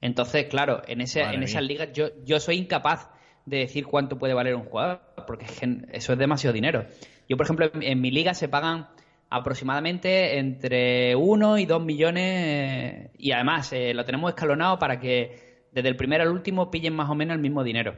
Entonces, 0.00 0.46
claro, 0.46 0.82
en, 0.86 1.00
ese, 1.00 1.22
en 1.22 1.42
esas 1.42 1.62
ligas 1.62 1.90
yo, 1.94 2.08
yo 2.24 2.40
soy 2.40 2.56
incapaz 2.56 3.08
de 3.46 3.58
decir 3.58 3.86
cuánto 3.86 4.18
puede 4.18 4.34
valer 4.34 4.54
un 4.54 4.64
jugador, 4.64 5.00
porque 5.26 5.46
eso 5.92 6.12
es 6.12 6.18
demasiado 6.18 6.52
dinero. 6.52 6.86
Yo, 7.28 7.36
por 7.36 7.46
ejemplo, 7.46 7.70
en, 7.80 8.00
mi 8.00 8.10
liga 8.10 8.34
se 8.34 8.48
pagan 8.48 8.88
aproximadamente 9.30 10.38
entre 10.38 11.16
1 11.16 11.58
y 11.58 11.66
2 11.66 11.84
millones 11.84 13.10
y 13.18 13.32
además 13.32 13.72
eh, 13.72 13.94
lo 13.94 14.04
tenemos 14.04 14.30
escalonado 14.30 14.78
para 14.78 15.00
que 15.00 15.66
desde 15.72 15.88
el 15.88 15.96
primero 15.96 16.22
al 16.22 16.30
último 16.30 16.70
pillen 16.70 16.94
más 16.94 17.10
o 17.10 17.14
menos 17.14 17.34
el 17.34 17.40
mismo 17.40 17.64
dinero. 17.64 17.96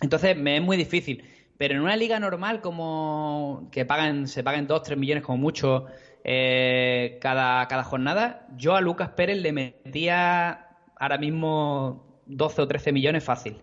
Entonces 0.00 0.36
me 0.36 0.56
es 0.56 0.62
muy 0.62 0.76
difícil. 0.76 1.24
Pero 1.56 1.74
en 1.74 1.80
una 1.80 1.96
liga 1.96 2.20
normal 2.20 2.60
como 2.60 3.68
que 3.72 3.84
pagan, 3.84 4.28
se 4.28 4.44
paguen 4.44 4.68
2, 4.68 4.82
3 4.82 4.98
millones 4.98 5.24
como 5.24 5.38
mucho 5.38 5.86
eh, 6.30 7.16
cada, 7.22 7.66
cada 7.68 7.84
jornada, 7.84 8.46
yo 8.54 8.76
a 8.76 8.82
Lucas 8.82 9.08
Pérez 9.16 9.38
le 9.38 9.50
metía 9.50 10.68
ahora 10.94 11.16
mismo 11.16 12.22
12 12.26 12.60
o 12.60 12.68
13 12.68 12.92
millones 12.92 13.24
fácil. 13.24 13.62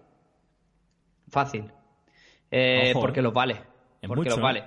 Fácil. 1.29 1.71
Eh, 2.49 2.89
porque 2.93 3.21
los 3.21 3.33
vale. 3.33 3.61
porque 4.07 4.31
los 4.31 4.41
vale. 4.41 4.63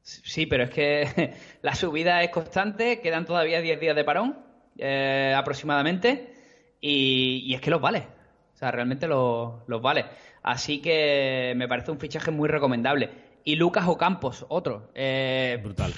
sí, 0.00 0.46
pero 0.46 0.64
es 0.64 0.70
que 0.70 1.34
la 1.60 1.74
subida 1.74 2.22
es 2.22 2.30
constante, 2.30 3.02
quedan 3.02 3.26
todavía 3.26 3.60
10 3.60 3.78
días 3.78 3.94
de 3.94 4.04
parón 4.04 4.38
eh, 4.78 5.34
aproximadamente 5.36 6.34
y, 6.80 7.52
es 7.52 7.60
que 7.60 7.70
los 7.70 7.82
vale. 7.82 8.06
sea, 8.54 8.70
realmente 8.70 9.06
los, 9.06 9.60
los 9.66 9.82
vale. 9.82 10.06
Así 10.42 10.80
que 10.80 11.52
me 11.56 11.68
parece 11.68 11.90
un 11.90 12.00
fichaje 12.00 12.30
muy 12.30 12.48
recomendable. 12.48 13.10
Y 13.44 13.56
Lucas 13.56 13.86
Ocampos, 13.86 14.46
otro. 14.48 14.90
Eh, 14.94 15.60
Brutal. 15.62 15.92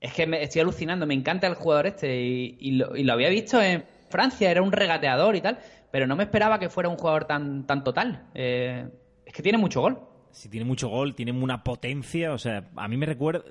Es 0.00 0.12
que 0.14 0.26
me 0.26 0.42
estoy 0.42 0.62
alucinando, 0.62 1.06
me 1.06 1.14
encanta 1.14 1.46
el 1.46 1.54
jugador 1.54 1.86
este 1.88 2.20
y, 2.22 2.56
y 2.60 2.70
lo, 2.72 2.96
y 2.96 3.04
lo 3.04 3.12
había 3.12 3.28
visto 3.28 3.60
en 3.60 3.84
Francia, 4.08 4.50
era 4.50 4.62
un 4.62 4.72
regateador 4.72 5.36
y 5.36 5.40
tal, 5.40 5.58
pero 5.90 6.06
no 6.06 6.16
me 6.16 6.24
esperaba 6.24 6.58
que 6.58 6.68
fuera 6.68 6.88
un 6.88 6.96
jugador 6.96 7.24
tan, 7.26 7.66
tan 7.66 7.84
total. 7.84 8.26
Eh, 8.34 8.88
es 9.26 9.32
que 9.32 9.42
tiene 9.42 9.58
mucho 9.58 9.80
gol. 9.82 9.98
Sí, 10.32 10.48
tiene 10.48 10.64
mucho 10.64 10.88
gol, 10.88 11.14
tiene 11.14 11.32
una 11.32 11.62
potencia, 11.62 12.32
o 12.32 12.38
sea, 12.38 12.70
a 12.76 12.88
mí 12.88 12.96
me 12.96 13.06
recuerda... 13.06 13.42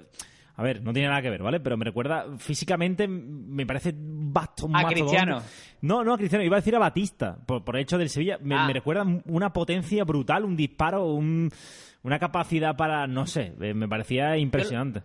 A 0.56 0.62
ver, 0.64 0.82
no 0.84 0.92
tiene 0.92 1.08
nada 1.08 1.22
que 1.22 1.30
ver, 1.30 1.42
¿vale? 1.42 1.62
Pero 1.62 1.78
me 1.78 1.86
recuerda 1.86 2.26
físicamente, 2.38 3.08
me 3.08 3.66
parece 3.66 3.94
basto, 3.96 4.68
A 4.74 4.84
Cristiano. 4.90 5.42
No, 5.80 6.04
no 6.04 6.14
a 6.14 6.18
Cristiano, 6.18 6.44
iba 6.44 6.58
a 6.58 6.60
decir 6.60 6.76
a 6.76 6.80
Batista, 6.80 7.38
por, 7.46 7.64
por 7.64 7.78
el 7.78 7.84
hecho 7.84 7.98
del 7.98 8.10
Sevilla. 8.10 8.38
Me, 8.42 8.56
Ah. 8.56 8.68
me 8.68 8.74
recuerda 8.74 9.06
una 9.28 9.54
potencia 9.54 10.04
brutal, 10.04 10.44
un 10.44 10.58
disparo, 10.58 11.06
un- 11.14 11.50
una 12.04 12.20
capacidad 12.20 12.76
para, 12.76 13.08
no 13.08 13.26
sé, 13.26 13.54
eh, 13.62 13.74
me 13.74 13.88
parecía 13.88 14.36
impresionante. 14.36 15.04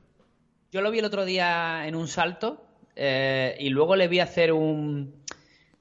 Yo 0.74 0.80
lo 0.80 0.90
vi 0.90 0.98
el 0.98 1.04
otro 1.04 1.24
día 1.24 1.86
en 1.86 1.94
un 1.94 2.08
salto 2.08 2.66
eh, 2.96 3.54
y 3.60 3.68
luego 3.70 3.94
le 3.94 4.08
vi 4.08 4.18
hacer 4.18 4.52
un... 4.52 5.22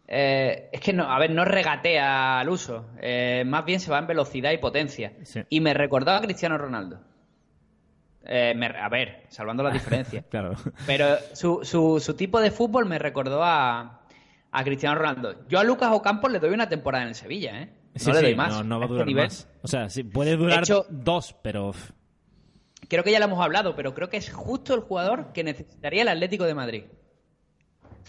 eh, 0.07 0.69
es 0.71 0.79
que 0.81 0.93
no, 0.93 1.11
a 1.11 1.17
ver, 1.17 1.31
no 1.31 1.43
regatea 1.45 2.39
al 2.39 2.47
uso, 2.47 2.85
eh, 3.01 3.43
más 3.43 3.65
bien 3.65 3.79
se 3.79 3.89
va 3.89 3.97
en 3.97 4.05
velocidad 4.05 4.51
y 4.51 4.59
potencia. 4.59 5.13
Sí. 5.23 5.41
Y 5.49 5.61
me 5.61 5.73
recordaba 5.73 6.19
a 6.19 6.21
Cristiano 6.21 6.59
Ronaldo. 6.59 6.99
Eh, 8.23 8.53
me- 8.55 8.67
a 8.67 8.87
ver, 8.87 9.23
salvando 9.29 9.63
las 9.63 9.73
diferencias. 9.81 10.25
Claro. 10.29 10.53
Pero 10.85 11.17
su, 11.33 11.61
su, 11.63 11.99
su 11.99 12.13
tipo 12.15 12.39
de 12.39 12.51
fútbol 12.51 12.85
me 12.85 12.99
recordó 12.99 13.43
a, 13.43 14.01
a 14.51 14.63
Cristiano 14.63 14.93
Ronaldo. 14.99 15.47
Yo 15.49 15.59
a 15.59 15.63
Lucas 15.63 15.89
Ocampos 15.91 16.31
le 16.31 16.37
doy 16.37 16.51
una 16.51 16.69
temporada 16.69 17.01
en 17.05 17.09
el 17.09 17.15
Sevilla, 17.15 17.59
¿eh? 17.63 17.65
No 17.95 17.99
Sí, 17.99 18.11
le 18.11 18.17
sí, 18.19 18.23
doy 18.25 18.35
más. 18.35 18.49
No, 18.51 18.63
no 18.63 18.77
va 18.77 18.85
a 18.85 18.87
este 18.89 18.93
durar 19.05 19.23
más. 19.23 19.49
O 19.63 19.67
sea, 19.67 19.89
sí, 19.89 20.03
puede 20.03 20.35
durar 20.37 20.59
hecho- 20.59 20.85
dos, 20.91 21.35
pero... 21.41 21.71
Creo 22.93 23.03
que 23.03 23.11
ya 23.11 23.17
lo 23.17 23.25
hemos 23.25 23.43
hablado, 23.43 23.75
pero 23.75 23.95
creo 23.95 24.07
que 24.07 24.17
es 24.17 24.31
justo 24.31 24.75
el 24.75 24.81
jugador 24.81 25.33
que 25.33 25.43
necesitaría 25.43 26.03
el 26.03 26.09
Atlético 26.09 26.43
de 26.43 26.53
Madrid. 26.53 26.83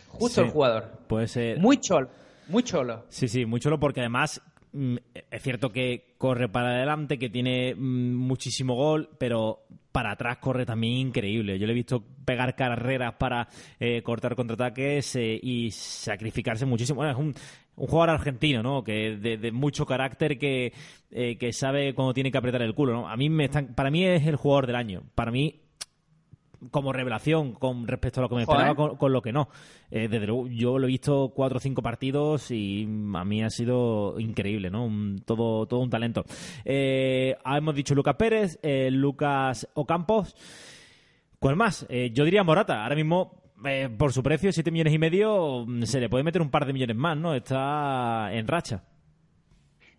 Justo 0.09 0.43
Sí. 0.43 0.47
el 0.47 0.53
jugador. 0.53 0.99
Puede 1.09 1.27
ser... 1.27 1.59
Muy 1.59 1.79
cholo, 1.79 2.11
muy 2.49 2.63
cholo. 2.65 3.07
Sí, 3.09 3.27
sí, 3.27 3.47
muy 3.47 3.61
chulo 3.61 3.81
porque 3.81 4.01
además 4.01 4.43
mm, 4.73 4.97
es 5.31 5.43
cierto 5.43 5.73
que 5.73 6.15
corre 6.19 6.51
para 6.51 6.77
adelante, 6.77 7.19
que 7.19 7.31
tiene 7.31 7.75
mm, 7.75 8.15
muchísimo 8.15 8.75
gol, 8.75 9.09
pero 9.17 9.65
para 9.91 10.11
atrás 10.11 10.37
corre 10.37 10.67
también 10.67 10.99
increíble. 10.99 11.59
Yo 11.59 11.67
le 11.67 11.73
he 11.73 11.77
visto 11.77 12.05
pegar 12.27 12.55
carreras 12.55 13.15
para 13.15 13.49
eh, 13.81 14.03
cortar 14.03 14.37
contraataques 14.37 15.17
eh, 15.17 15.41
y 15.43 15.71
sacrificarse 15.71 16.67
muchísimo. 16.67 16.97
Bueno, 16.97 17.13
es 17.13 17.19
un, 17.19 17.35
un 17.77 17.87
jugador 17.87 18.11
argentino, 18.11 18.63
¿no? 18.63 18.85
Que 18.85 19.17
de, 19.17 19.37
de 19.37 19.53
mucho 19.53 19.85
carácter 19.87 20.39
que, 20.39 20.73
eh, 21.11 21.37
que 21.39 21.53
sabe 21.53 21.95
cuando 21.95 22.15
tiene 22.15 22.31
que 22.31 22.39
apretar 22.39 22.63
el 22.63 22.75
culo, 22.75 22.93
¿no? 22.93 23.09
A 23.09 23.17
mí 23.17 23.29
me 23.29 23.45
están, 23.47 23.75
para 23.75 23.91
mí 23.91 24.05
es 24.05 24.27
el 24.27 24.37
jugador 24.37 24.67
del 24.67 24.77
año. 24.77 25.03
Para 25.15 25.31
mí 25.31 25.61
como 26.71 26.95
revelación 26.95 27.53
con 27.53 27.87
respecto 27.87 28.21
a 28.21 28.23
lo 28.23 28.29
que 28.31 28.37
me 28.37 28.45
Joder. 28.47 28.61
esperaba 28.61 28.75
con, 28.91 28.97
con 28.97 29.13
lo 29.13 29.21
que 29.21 29.33
no. 29.33 29.49
Eh, 29.91 30.09
desde 30.09 30.27
luego, 30.27 30.49
yo 30.49 30.79
lo 30.79 30.87
he 30.87 30.89
visto 30.89 31.33
cuatro 31.35 31.59
o 31.59 31.61
cinco 31.61 31.83
partidos 31.83 32.51
y 32.51 32.85
a 33.15 33.25
mí 33.25 33.43
ha 33.43 33.51
sido 33.51 34.19
increíble, 34.19 34.71
¿no? 34.71 34.87
Un- 34.87 35.23
todo, 35.27 35.67
todo 35.67 35.81
un 35.81 35.91
talento. 35.91 36.25
Eh, 36.65 37.37
ah, 37.45 37.59
hemos 37.59 37.75
dicho 37.75 37.95
Lucas 37.95 38.15
Pérez, 38.17 38.59
eh, 38.63 38.89
Lucas 38.91 39.69
Ocampos. 39.75 40.35
¿Cuál 41.39 41.57
más? 41.57 41.85
Eh, 41.91 42.11
yo 42.15 42.25
diría 42.25 42.43
Morata. 42.45 42.83
Ahora 42.83 42.95
mismo, 42.97 43.43
eh, 43.67 43.89
por 43.89 44.13
su 44.13 44.23
precio, 44.23 44.53
7 44.53 44.71
millones 44.71 44.93
y 44.93 44.99
medio, 44.99 45.65
mm, 45.67 45.83
se 45.83 46.01
le 46.01 46.09
puede 46.09 46.25
meter 46.25 46.43
un 46.43 46.51
par 46.51 46.67
de 46.67 46.73
millones 46.73 46.97
más, 46.97 47.17
¿no? 47.17 47.35
Está 47.35 48.31
en 48.33 48.47
racha. 48.47 48.83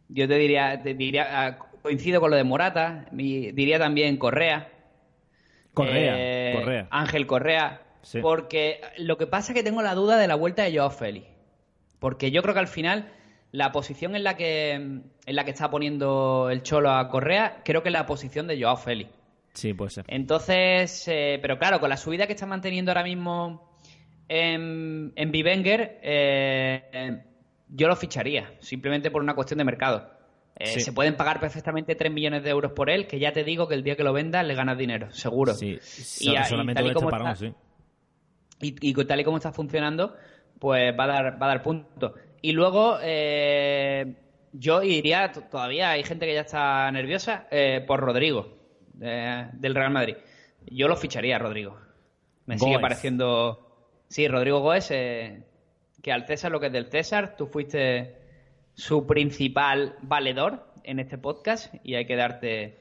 Yo 0.07 0.27
te 0.27 0.35
diría, 0.35 0.81
te 0.81 0.93
diría 0.93 1.27
ah, 1.47 1.57
coincido 1.81 2.21
con 2.21 2.29
lo 2.31 2.37
de 2.37 2.43
Morata, 2.43 3.05
diría 3.11 3.79
también 3.79 4.17
Correa. 4.17 4.69
Correa, 5.73 6.13
Eh, 6.17 6.53
Correa. 6.59 6.87
Ángel 6.91 7.27
Correa. 7.27 7.81
Sí. 8.01 8.19
Porque 8.21 8.81
lo 8.97 9.17
que 9.17 9.27
pasa 9.27 9.51
es 9.51 9.57
que 9.57 9.63
tengo 9.63 9.81
la 9.81 9.95
duda 9.95 10.17
de 10.17 10.27
la 10.27 10.35
vuelta 10.35 10.63
de 10.63 10.75
Joao 10.77 10.91
Félix. 10.91 11.27
Porque 11.99 12.29
yo 12.31 12.41
creo 12.43 12.53
que 12.53 12.59
al 12.59 12.67
final 12.67 13.11
la 13.51 13.71
posición 13.71 14.15
en 14.15 14.23
la 14.23 14.37
que 14.37 14.73
en 14.73 15.03
la 15.25 15.43
que 15.43 15.51
está 15.51 15.71
poniendo 15.71 16.49
el 16.51 16.61
Cholo 16.61 16.91
a 16.91 17.09
Correa, 17.09 17.61
creo 17.65 17.81
que 17.81 17.89
es 17.89 17.93
la 17.93 18.05
posición 18.05 18.45
de 18.47 18.61
Joao 18.61 18.77
Félix. 18.77 19.09
Sí, 19.55 19.73
puede 19.73 19.89
ser. 19.89 20.05
Entonces, 20.07 21.07
eh, 21.07 21.39
pero 21.41 21.57
claro, 21.57 21.79
con 21.79 21.89
la 21.89 21.97
subida 21.97 22.27
que 22.27 22.33
está 22.33 22.45
manteniendo 22.45 22.91
ahora 22.91 23.03
mismo 23.03 23.75
en, 24.27 25.11
en 25.15 25.31
Bivenger, 25.31 25.99
eh, 26.03 26.83
eh, 26.93 27.23
yo 27.69 27.87
lo 27.87 27.95
ficharía, 27.95 28.51
simplemente 28.59 29.09
por 29.11 29.21
una 29.23 29.33
cuestión 29.33 29.57
de 29.57 29.63
mercado. 29.63 30.11
Eh, 30.57 30.67
Sí. 30.67 30.79
Se 30.81 30.93
pueden 30.93 31.17
pagar 31.17 31.39
perfectamente 31.39 31.95
3 31.95 32.11
millones 32.13 32.43
de 32.43 32.49
euros 32.49 32.71
por 32.71 32.89
él, 32.89 33.07
que 33.07 33.19
ya 33.19 33.33
te 33.33 33.43
digo 33.43 33.67
que 33.67 33.75
el 33.75 33.83
día 33.83 33.95
que 33.97 34.03
lo 34.03 34.13
vendas 34.13 34.45
le 34.45 34.55
ganas 34.55 34.77
dinero, 34.77 35.11
seguro. 35.11 35.53
Sí, 35.53 35.77
Y, 36.21 36.35
a- 36.35 36.41
y 36.41 36.45
solamente 36.45 36.81
tal 36.81 36.91
y 36.91 36.93
como 36.93 37.09
parón, 37.09 37.27
está- 37.31 37.45
sí. 37.47 37.53
y, 38.61 38.93
tal 39.05 39.19
y 39.19 39.23
como 39.25 39.37
está 39.37 39.51
funcionando, 39.51 40.15
pues 40.59 40.97
va 40.97 41.03
a 41.03 41.07
dar, 41.07 41.41
va 41.41 41.45
a 41.47 41.49
dar 41.49 41.61
punto. 41.63 42.13
Y 42.41 42.53
luego, 42.53 42.97
eh, 43.01 44.15
yo 44.53 44.81
iría, 44.81 45.31
todavía 45.31 45.91
hay 45.91 46.03
gente 46.03 46.25
que 46.25 46.33
ya 46.33 46.41
está 46.41 46.89
nerviosa, 46.91 47.47
eh, 47.51 47.83
por 47.85 47.99
Rodrigo, 47.99 48.54
del 48.97 49.75
Real 49.75 49.91
Madrid. 49.91 50.15
Yo 50.67 50.87
lo 50.87 50.95
ficharía, 50.95 51.37
Rodrigo. 51.37 51.77
Me 52.45 52.57
sigue 52.57 52.79
pareciendo... 52.79 53.61
Sí, 54.07 54.27
Rodrigo 54.27 54.59
Goes, 54.59 54.91
eh, 54.91 55.43
que 56.01 56.11
al 56.11 56.27
César 56.27 56.51
lo 56.51 56.59
que 56.59 56.67
es 56.67 56.73
del 56.73 56.85
César, 56.91 57.35
tú 57.37 57.47
fuiste 57.47 58.15
su 58.75 59.07
principal 59.07 59.95
valedor 60.03 60.67
en 60.83 60.99
este 60.99 61.17
podcast 61.17 61.73
y 61.83 61.95
hay 61.95 62.05
que 62.05 62.15
darte, 62.15 62.77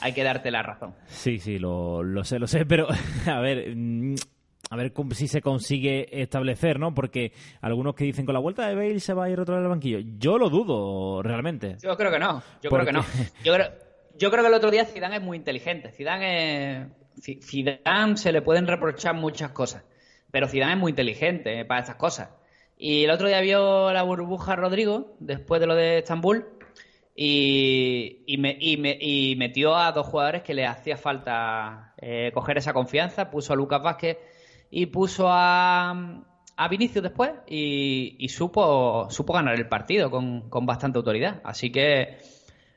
hay 0.00 0.12
que 0.12 0.22
darte 0.22 0.50
la 0.52 0.62
razón. 0.62 0.94
Sí, 1.06 1.38
sí, 1.38 1.58
lo, 1.58 2.02
lo 2.04 2.22
sé, 2.22 2.38
lo 2.38 2.46
sé, 2.46 2.64
pero 2.64 2.86
a 3.26 3.40
ver, 3.40 3.74
mm, 3.74 4.14
a 4.70 4.76
ver 4.76 4.92
si 5.12 5.26
se 5.26 5.40
consigue 5.40 6.22
establecer, 6.22 6.78
¿no? 6.78 6.94
Porque 6.94 7.32
algunos 7.60 7.94
que 7.94 8.04
dicen 8.04 8.24
con 8.24 8.34
la 8.34 8.40
vuelta 8.40 8.68
de 8.68 8.74
Bale 8.74 9.00
se 9.00 9.14
va 9.14 9.24
a 9.24 9.30
ir 9.30 9.40
otra 9.40 9.56
vez 9.56 9.64
al 9.64 9.70
banquillo. 9.70 9.98
Yo 10.18 10.38
lo 10.38 10.48
dudo, 10.48 11.22
realmente. 11.22 11.76
Yo 11.82 11.96
creo 11.96 12.12
que 12.12 12.18
no. 12.18 12.42
Yo 12.62 12.70
¿Por 12.70 12.80
creo 12.80 12.86
que 12.86 12.92
no. 12.92 13.04
Yo 13.42 13.54
creo, 13.54 13.66
yo 14.18 14.30
creo 14.30 14.42
que 14.42 14.48
el 14.48 14.54
otro 14.54 14.70
día 14.70 14.84
Zidane 14.84 15.16
es 15.16 15.22
muy 15.22 15.36
inteligente. 15.36 15.90
Zidane 15.92 16.82
es, 16.82 16.86
Zi- 17.22 17.40
Zidane 17.42 18.16
se 18.16 18.32
le 18.32 18.42
pueden 18.42 18.66
reprochar 18.66 19.14
muchas 19.14 19.50
cosas, 19.52 19.84
pero 20.30 20.48
Zidane 20.48 20.72
es 20.74 20.78
muy 20.78 20.90
inteligente 20.90 21.64
para 21.64 21.80
estas 21.80 21.96
cosas. 21.96 22.30
Y 22.76 23.04
el 23.04 23.10
otro 23.10 23.26
día 23.28 23.40
vio 23.40 23.92
la 23.92 24.02
burbuja 24.02 24.54
Rodrigo 24.56 25.16
después 25.20 25.60
de 25.60 25.66
lo 25.66 25.74
de 25.74 25.98
Estambul 25.98 26.46
y, 27.14 28.36
me- 28.38 28.56
y 28.60 28.76
me- 28.76 28.96
y 29.00 29.34
metió 29.36 29.76
a 29.76 29.92
dos 29.92 30.06
jugadores 30.06 30.42
que 30.42 30.54
le 30.54 30.66
hacía 30.66 30.96
falta 30.96 31.94
eh, 31.98 32.30
coger 32.34 32.58
esa 32.58 32.72
confianza. 32.72 33.30
Puso 33.30 33.52
a 33.52 33.56
Lucas 33.56 33.82
Vázquez 33.82 34.18
y 34.70 34.86
puso 34.86 35.26
a, 35.28 36.22
a 36.56 36.68
Vinicius 36.68 37.02
después 37.02 37.32
y 37.46 38.26
supo, 38.28 39.08
supo 39.10 39.32
ganar 39.32 39.54
el 39.56 39.68
partido 39.68 40.10
con, 40.10 40.48
con 40.48 40.66
bastante 40.66 40.98
autoridad. 40.98 41.40
Así 41.44 41.70
que 41.72 42.18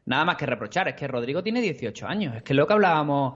nada 0.05 0.25
más 0.25 0.35
que 0.37 0.45
reprochar. 0.45 0.87
Es 0.87 0.95
que 0.95 1.07
Rodrigo 1.07 1.43
tiene 1.43 1.61
18 1.61 2.07
años. 2.07 2.35
Es 2.35 2.43
que 2.43 2.53
lo 2.53 2.67
que 2.67 2.73
hablábamos 2.73 3.35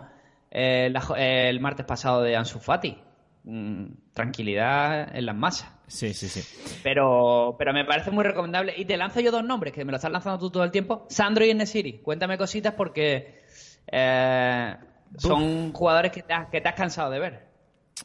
eh, 0.51 0.89
la 0.89 1.03
eh, 1.17 1.49
el 1.49 1.59
martes 1.59 1.85
pasado 1.85 2.21
de 2.21 2.35
Ansu 2.35 2.59
Fati. 2.59 2.97
Mm, 3.43 3.85
tranquilidad 4.13 5.15
en 5.15 5.25
las 5.25 5.35
masas. 5.35 5.69
Sí, 5.87 6.13
sí, 6.13 6.27
sí. 6.29 6.41
Pero, 6.81 7.55
pero 7.59 7.73
me 7.73 7.85
parece 7.85 8.09
muy 8.09 8.23
recomendable. 8.23 8.73
Y 8.75 8.85
te 8.85 8.97
lanzo 8.97 9.19
yo 9.19 9.31
dos 9.31 9.43
nombres, 9.43 9.73
que 9.73 9.85
me 9.85 9.91
lo 9.91 9.97
estás 9.97 10.11
lanzando 10.11 10.39
tú 10.39 10.49
todo 10.49 10.63
el 10.63 10.71
tiempo. 10.71 11.05
Sandro 11.09 11.45
y 11.45 11.51
Enesiri. 11.51 11.99
Cuéntame 11.99 12.37
cositas 12.37 12.73
porque 12.73 13.43
eh, 13.91 14.75
son 15.17 15.73
jugadores 15.73 16.11
que 16.11 16.23
te, 16.23 16.33
has, 16.33 16.47
que 16.49 16.61
te 16.61 16.69
has 16.69 16.75
cansado 16.75 17.11
de 17.11 17.19
ver. 17.19 17.44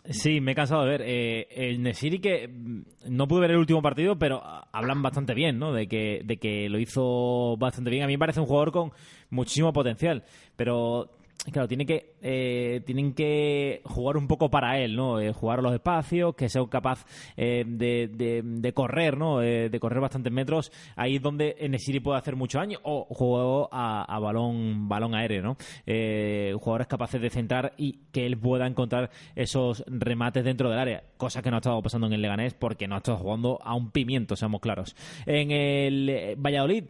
Sí, 0.09 0.41
me 0.41 0.53
he 0.53 0.55
cansado 0.55 0.85
de 0.85 0.89
ver. 0.89 1.03
Eh, 1.05 1.49
el 1.51 1.83
Nesiri 1.83 2.21
que 2.21 2.49
mm, 2.49 2.83
no 3.09 3.27
pude 3.27 3.41
ver 3.41 3.51
el 3.51 3.57
último 3.57 3.83
partido, 3.83 4.19
pero 4.19 4.43
hablan 4.73 5.03
bastante 5.03 5.35
bien, 5.35 5.59
¿no? 5.59 5.73
De 5.73 5.89
que, 5.89 6.23
de 6.25 6.37
que 6.37 6.69
lo 6.69 6.79
hizo 6.79 7.57
bastante 7.59 7.91
bien. 7.91 8.05
A 8.05 8.07
mí 8.07 8.15
me 8.15 8.19
parece 8.19 8.41
un 8.41 8.47
jugador 8.47 8.71
con 8.73 8.93
muchísimo 9.31 9.73
potencial, 9.73 10.25
pero 10.57 11.11
claro, 11.53 11.67
tiene 11.69 11.87
que, 11.87 12.15
eh, 12.23 12.83
tienen 12.85 13.15
que 13.15 13.81
jugar 13.85 14.17
un 14.17 14.29
poco 14.29 14.51
para 14.51 14.79
él, 14.79 14.95
¿no? 14.95 15.19
Eh, 15.21 15.33
jugar 15.33 15.63
los 15.63 15.73
espacios, 15.73 16.35
que 16.35 16.49
sea 16.49 16.63
capaz 16.69 17.07
eh, 17.37 17.65
de, 17.67 18.09
de- 18.13 18.43
de 18.45 18.73
correr, 18.75 19.17
¿no? 19.17 19.43
Eh, 19.43 19.69
de 19.71 19.81
correr 19.81 20.01
bastantes 20.01 20.33
metros. 20.33 20.71
Ahí 20.97 21.17
es 21.17 21.23
donde 21.23 21.57
Nesiri 21.69 22.01
puede 22.01 22.19
hacer 22.19 22.37
mucho 22.37 22.59
daño. 22.59 22.79
O 22.83 23.05
juego 23.15 23.69
a, 23.73 24.05
a 24.05 24.19
balón, 24.19 24.89
balón 24.89 25.15
aéreo, 25.15 25.43
¿no? 25.43 25.57
Eh, 25.87 26.55
jugadores 26.61 26.87
capaces 26.89 27.21
de 27.21 27.31
centrar 27.31 27.73
y 27.77 28.01
que 28.13 28.27
él 28.27 28.37
pueda 28.39 28.67
encontrar 28.67 29.11
esos 29.35 29.83
remates 29.87 30.45
dentro 30.45 30.69
del 30.69 30.79
área. 30.79 31.05
Cosa 31.17 31.43
que 31.43 31.51
no 31.51 31.57
ha 31.57 31.61
estado 31.61 31.81
pasando 31.83 32.07
en 32.07 32.13
el 32.13 32.23
Leganés 32.23 32.55
porque 32.55 32.87
no 32.87 32.95
ha 32.97 32.99
estado 32.99 33.19
jugando 33.19 33.59
a 33.63 33.75
un 33.75 33.91
pimiento, 33.91 34.37
seamos 34.37 34.61
claros. 34.61 34.95
En 35.27 35.51
el 35.51 36.09
eh, 36.09 36.35
Valladolid. 36.39 36.85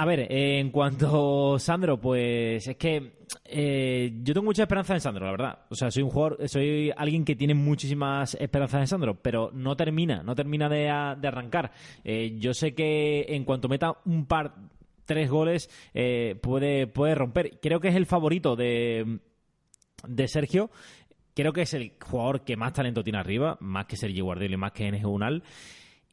A 0.00 0.04
ver, 0.04 0.28
en 0.30 0.70
cuanto 0.70 1.56
a 1.56 1.58
Sandro, 1.58 2.00
pues 2.00 2.68
es 2.68 2.76
que 2.76 3.14
eh, 3.44 4.12
yo 4.22 4.32
tengo 4.32 4.44
mucha 4.44 4.62
esperanza 4.62 4.94
en 4.94 5.00
Sandro, 5.00 5.24
la 5.24 5.32
verdad. 5.32 5.58
O 5.70 5.74
sea, 5.74 5.90
soy 5.90 6.04
un 6.04 6.10
jugador, 6.10 6.48
soy 6.48 6.92
alguien 6.96 7.24
que 7.24 7.34
tiene 7.34 7.52
muchísimas 7.52 8.36
esperanzas 8.38 8.82
en 8.82 8.86
Sandro, 8.86 9.20
pero 9.20 9.50
no 9.52 9.76
termina, 9.76 10.22
no 10.22 10.36
termina 10.36 10.68
de, 10.68 10.88
arrancar. 10.88 11.72
Eh, 12.04 12.36
yo 12.38 12.54
sé 12.54 12.76
que 12.76 13.26
en 13.28 13.44
cuanto 13.44 13.68
meta 13.68 13.96
un 14.04 14.26
par, 14.26 14.54
tres 15.04 15.28
goles, 15.28 15.68
eh, 15.92 16.38
puede, 16.40 16.86
puede 16.86 17.16
romper. 17.16 17.58
Creo 17.60 17.80
que 17.80 17.88
es 17.88 17.96
el 17.96 18.06
favorito 18.06 18.54
de, 18.54 19.18
de 20.06 20.28
Sergio. 20.28 20.70
Creo 21.34 21.52
que 21.52 21.62
es 21.62 21.74
el 21.74 21.94
jugador 22.00 22.44
que 22.44 22.56
más 22.56 22.72
talento 22.72 23.02
tiene 23.02 23.18
arriba, 23.18 23.56
más 23.58 23.86
que 23.86 23.96
Sergio 23.96 24.26
Guardiola 24.26 24.58
más 24.58 24.70
que 24.70 24.86
Enes 24.86 25.04
Unal. 25.04 25.42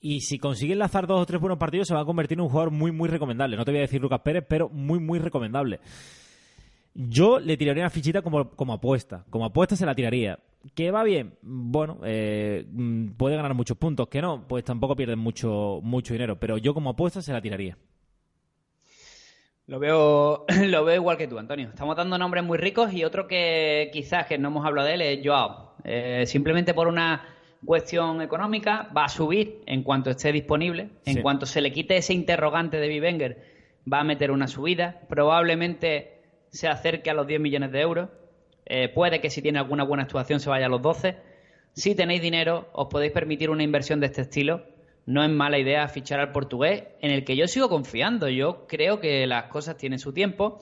Y 0.08 0.22
si 0.22 0.38
consigue 0.38 0.74
enlazar 0.74 1.08
dos 1.08 1.20
o 1.20 1.26
tres 1.26 1.42
buenos 1.42 1.58
partidos, 1.58 1.88
se 1.88 1.96
va 1.96 2.02
a 2.02 2.06
convertir 2.06 2.38
en 2.38 2.44
un 2.44 2.50
jugador 2.50 2.70
muy, 2.70 2.92
muy 2.92 3.10
recomendable. 3.10 3.58
No 3.58 3.66
te 3.66 3.72
voy 3.72 3.80
a 3.80 3.82
decir 3.82 4.00
Lucas 4.00 4.22
Pérez, 4.22 4.46
pero 4.48 4.70
muy, 4.70 5.00
muy 5.00 5.18
recomendable. 5.18 5.80
Yo 6.94 7.40
le 7.40 7.58
tiraría 7.58 7.82
una 7.82 7.90
fichita 7.90 8.22
como, 8.22 8.52
como 8.52 8.74
apuesta. 8.74 9.26
Como 9.32 9.46
apuesta 9.46 9.76
se 9.76 9.84
la 9.84 9.96
tiraría. 9.96 10.38
¿Que 10.76 10.92
va 10.92 11.04
bien? 11.04 11.40
Bueno, 11.42 12.02
eh, 12.04 12.68
mm, 12.72 13.14
puede 13.18 13.36
ganar 13.36 13.56
muchos 13.56 13.78
puntos. 13.78 14.08
¿Que 14.08 14.22
no? 14.22 14.48
Pues 14.48 14.64
tampoco 14.64 14.96
pierden 14.96 15.18
mucho, 15.18 15.80
mucho 15.82 16.14
dinero. 16.14 16.40
Pero 16.40 16.60
yo 16.60 16.76
como 16.76 16.92
apuesta 16.92 17.24
se 17.24 17.34
la 17.34 17.42
tiraría. 17.42 17.76
Lo 19.66 19.80
veo, 19.80 20.46
lo 20.68 20.86
veo 20.86 20.96
igual 20.98 21.18
que 21.18 21.28
tú, 21.28 21.40
Antonio. 21.40 21.70
Estamos 21.70 21.98
dando 21.98 22.20
nombres 22.20 22.44
muy 22.44 22.60
ricos 22.60 22.94
y 22.94 23.04
otro 23.04 23.26
que 23.26 23.90
quizás 23.92 24.28
que 24.28 24.38
no 24.38 24.50
hemos 24.50 24.68
hablado 24.68 24.88
de 24.88 24.94
él 24.94 25.02
es 25.02 25.26
Joao. 25.26 25.78
Eh, 25.84 26.28
simplemente 26.28 26.76
por 26.76 26.88
una 26.88 27.35
cuestión 27.66 28.22
económica, 28.22 28.90
va 28.96 29.06
a 29.06 29.10
subir 29.10 29.62
en 29.66 29.84
cuanto 29.84 30.10
esté 30.10 30.32
disponible. 30.32 30.90
En 31.06 31.22
cuanto 31.22 31.46
se 31.46 31.62
le 31.62 31.72
quite 31.72 31.98
ese 31.98 32.14
interrogante 32.14 32.78
de 32.78 32.88
Bivenger, 32.88 33.44
va 33.92 34.00
a 34.00 34.04
meter 34.04 34.32
una 34.32 34.48
subida. 34.48 35.02
Probablemente 35.10 36.22
se 36.50 36.68
acerque 36.68 37.10
a 37.10 37.14
los 37.14 37.28
10 37.28 37.42
millones 37.42 37.72
de 37.72 37.82
euros. 37.82 38.10
Eh, 38.66 38.90
puede 38.90 39.22
que 39.22 39.30
si 39.30 39.42
tiene 39.42 39.60
alguna 39.60 39.84
buena 39.84 40.04
actuación 40.04 40.40
se 40.40 40.50
vaya 40.50 40.68
a 40.68 40.70
los 40.70 40.82
12. 40.82 41.18
Si 41.74 41.94
tenéis 41.96 42.22
dinero, 42.22 42.70
os 42.74 42.88
podéis 42.88 43.12
permitir 43.12 43.50
una 43.50 43.64
inversión 43.64 44.00
de 44.00 44.08
este 44.08 44.22
estilo. 44.22 44.64
No 45.06 45.24
es 45.24 45.30
mala 45.30 45.60
idea 45.60 45.88
fichar 45.88 46.20
al 46.20 46.32
portugués, 46.32 46.84
en 47.02 47.12
el 47.12 47.26
que 47.26 47.36
yo 47.36 47.48
sigo 47.48 47.70
confiando. 47.70 48.28
Yo 48.30 48.66
creo 48.68 49.00
que 49.00 49.28
las 49.28 49.46
cosas 49.46 49.78
tienen 49.78 50.00
su 50.00 50.14
tiempo 50.14 50.60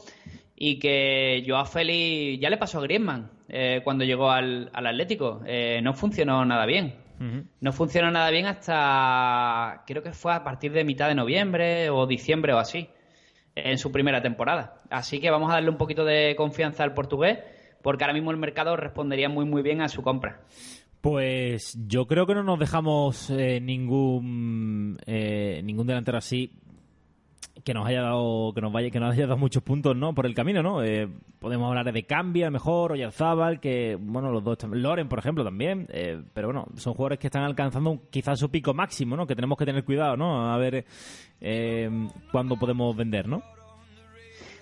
y 0.55 0.79
que 0.79 1.43
Joao 1.45 1.65
Félix 1.65 2.41
ya 2.41 2.49
le 2.49 2.57
pasó 2.57 2.79
a 2.79 2.83
Griezmann 2.83 3.29
eh, 3.49 3.81
cuando 3.83 4.03
llegó 4.03 4.29
al, 4.29 4.69
Atlético. 4.73 5.41
Eh, 5.45 5.81
no 5.83 5.93
funcionó 5.93 6.45
nada 6.45 6.65
bien. 6.65 7.01
No 7.61 7.71
funcionó 7.71 8.11
nada 8.11 8.29
bien 8.31 8.47
hasta, 8.47 9.83
creo 9.87 10.03
que 10.03 10.11
fue 10.11 10.33
a 10.33 10.43
partir 10.43 10.73
de 10.73 10.83
mitad 10.83 11.07
de 11.07 11.15
noviembre 11.15 11.89
o 11.89 12.05
diciembre 12.05 12.51
o 12.51 12.57
así, 12.57 12.89
en 13.55 13.77
su 13.77 13.93
primera 13.93 14.21
temporada. 14.21 14.81
Así 14.89 15.21
que 15.21 15.31
vamos 15.31 15.49
a 15.49 15.53
darle 15.53 15.69
un 15.69 15.77
poquito 15.77 16.03
de 16.03 16.35
confianza 16.35 16.83
al 16.83 16.93
portugués, 16.93 17.39
porque 17.81 18.03
ahora 18.03 18.13
mismo 18.13 18.31
el 18.31 18.37
mercado 18.37 18.75
respondería 18.75 19.29
muy 19.29 19.45
muy 19.45 19.61
bien 19.61 19.79
a 19.79 19.87
su 19.87 20.01
compra. 20.01 20.41
Pues 20.99 21.77
yo 21.87 22.07
creo 22.07 22.27
que 22.27 22.35
no 22.35 22.43
nos 22.43 22.59
dejamos 22.59 23.29
eh, 23.29 23.61
ningún 23.61 24.97
ningún 25.07 25.87
delantero 25.87 26.17
así 26.17 26.51
que 27.63 27.73
nos 27.73 27.87
haya 27.87 28.01
dado 28.01 28.51
que 28.53 28.61
nos 28.61 28.71
vaya 28.71 28.89
que 28.89 28.99
nos 28.99 29.13
haya 29.13 29.25
dado 29.25 29.37
muchos 29.37 29.63
puntos 29.63 29.95
no 29.95 30.13
por 30.13 30.25
el 30.25 30.35
camino 30.35 30.61
no 30.61 30.83
eh, 30.83 31.07
podemos 31.39 31.69
hablar 31.69 31.91
de 31.91 32.03
Cambia 32.03 32.49
mejor 32.49 32.91
Oyarzábal 32.91 33.59
que 33.59 33.97
bueno 33.99 34.31
los 34.31 34.43
dos 34.43 34.57
Loren 34.63 35.07
por 35.07 35.19
ejemplo 35.19 35.43
también 35.43 35.87
eh, 35.91 36.21
pero 36.33 36.47
bueno 36.47 36.67
son 36.75 36.93
jugadores 36.93 37.19
que 37.19 37.27
están 37.27 37.43
alcanzando 37.43 38.01
quizás 38.09 38.39
su 38.39 38.49
pico 38.49 38.73
máximo 38.73 39.15
no 39.15 39.25
que 39.25 39.35
tenemos 39.35 39.57
que 39.57 39.65
tener 39.65 39.83
cuidado 39.83 40.17
no 40.17 40.53
a 40.53 40.57
ver 40.57 40.85
eh, 41.41 41.89
cuándo 42.31 42.57
podemos 42.57 42.95
vender 42.95 43.27
no 43.27 43.41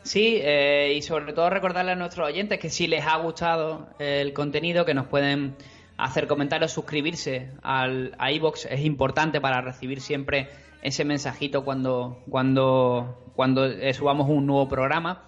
Sí, 0.04 0.42
y 0.42 1.02
sobre 1.04 1.32
todo 1.34 1.52
recordarle 1.52 1.92
a 1.92 1.96
nuestros 1.96 2.28
oyentes 2.28 2.58
que 2.60 2.72
si 2.72 2.88
les 2.88 3.06
ha 3.06 3.18
gustado 3.18 3.90
el 4.00 4.34
contenido, 4.34 4.84
que 4.84 4.96
nos 4.96 5.06
pueden 5.06 5.56
hacer 5.96 6.26
comentarios, 6.26 6.72
suscribirse 6.72 7.52
al, 7.62 8.16
a 8.18 8.32
iBox, 8.32 8.66
es 8.66 8.82
importante 8.82 9.40
para 9.40 9.62
recibir 9.62 10.02
siempre 10.02 10.50
ese 10.82 11.06
mensajito 11.06 11.63
cuando, 11.63 12.24
cuando, 12.30 13.32
cuando 13.36 13.65
eh, 13.65 13.94
subamos 13.94 14.30
un 14.30 14.46
nuevo 14.46 14.67
programa. 14.67 15.24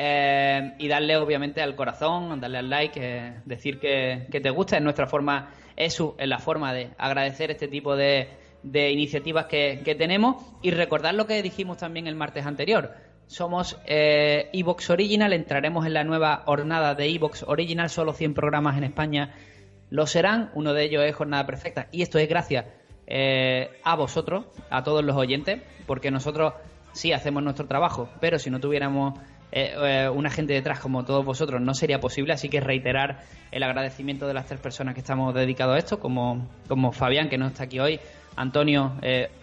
Eh, 0.00 0.74
y 0.78 0.86
darle 0.86 1.16
obviamente 1.16 1.60
al 1.60 1.74
corazón, 1.74 2.40
darle 2.40 2.58
al 2.58 2.70
like, 2.70 3.00
eh, 3.02 3.40
decir 3.44 3.80
que, 3.80 4.28
te 4.30 4.50
gusta, 4.50 4.76
es 4.76 4.82
nuestra 4.82 5.08
forma, 5.08 5.50
eso 5.74 6.14
es 6.18 6.28
la 6.28 6.38
forma 6.38 6.72
de 6.72 6.90
agradecer 6.98 7.50
este 7.50 7.66
tipo 7.66 7.96
de, 7.96 8.28
de 8.62 8.92
iniciativas 8.92 9.46
que, 9.46 9.80
que, 9.84 9.96
tenemos 9.96 10.36
y 10.62 10.70
recordar 10.70 11.14
lo 11.14 11.26
que 11.26 11.42
dijimos 11.42 11.78
también 11.78 12.06
el 12.06 12.14
martes 12.14 12.46
anterior. 12.46 12.94
Somos 13.26 13.76
Evox 13.86 14.88
Original, 14.88 15.32
entraremos 15.32 15.84
en 15.84 15.94
la 15.94 16.04
nueva 16.04 16.44
jornada 16.46 16.94
de 16.94 17.12
Evox 17.12 17.42
Original, 17.42 17.90
solo 17.90 18.12
100 18.12 18.34
programas 18.34 18.78
en 18.78 18.84
España 18.84 19.34
lo 19.90 20.06
serán, 20.06 20.50
uno 20.54 20.74
de 20.74 20.84
ellos 20.84 21.04
es 21.04 21.14
Jornada 21.14 21.46
Perfecta 21.46 21.88
y 21.92 22.02
esto 22.02 22.18
es 22.18 22.28
gracias 22.28 22.66
eh, 23.10 23.70
a 23.84 23.96
vosotros, 23.96 24.44
a 24.68 24.82
todos 24.82 25.02
los 25.02 25.16
oyentes, 25.16 25.62
porque 25.86 26.10
nosotros 26.10 26.52
sí 26.92 27.14
hacemos 27.14 27.42
nuestro 27.42 27.66
trabajo, 27.66 28.10
pero 28.20 28.38
si 28.38 28.50
no 28.50 28.60
tuviéramos 28.60 29.18
eh, 29.50 29.74
eh, 29.76 30.08
una 30.10 30.28
gente 30.28 30.52
detrás 30.52 30.78
como 30.78 31.06
todos 31.06 31.24
vosotros 31.24 31.58
no 31.62 31.72
sería 31.72 32.00
posible, 32.00 32.34
así 32.34 32.50
que 32.50 32.60
reiterar 32.60 33.24
el 33.50 33.62
agradecimiento 33.62 34.26
de 34.26 34.34
las 34.34 34.44
tres 34.44 34.60
personas 34.60 34.92
que 34.92 35.00
estamos 35.00 35.34
dedicados 35.34 35.76
a 35.76 35.78
esto, 35.78 35.98
como, 35.98 36.46
como 36.68 36.92
Fabián, 36.92 37.30
que 37.30 37.38
no 37.38 37.46
está 37.46 37.64
aquí 37.64 37.80
hoy, 37.80 37.98
Antonio, 38.36 38.92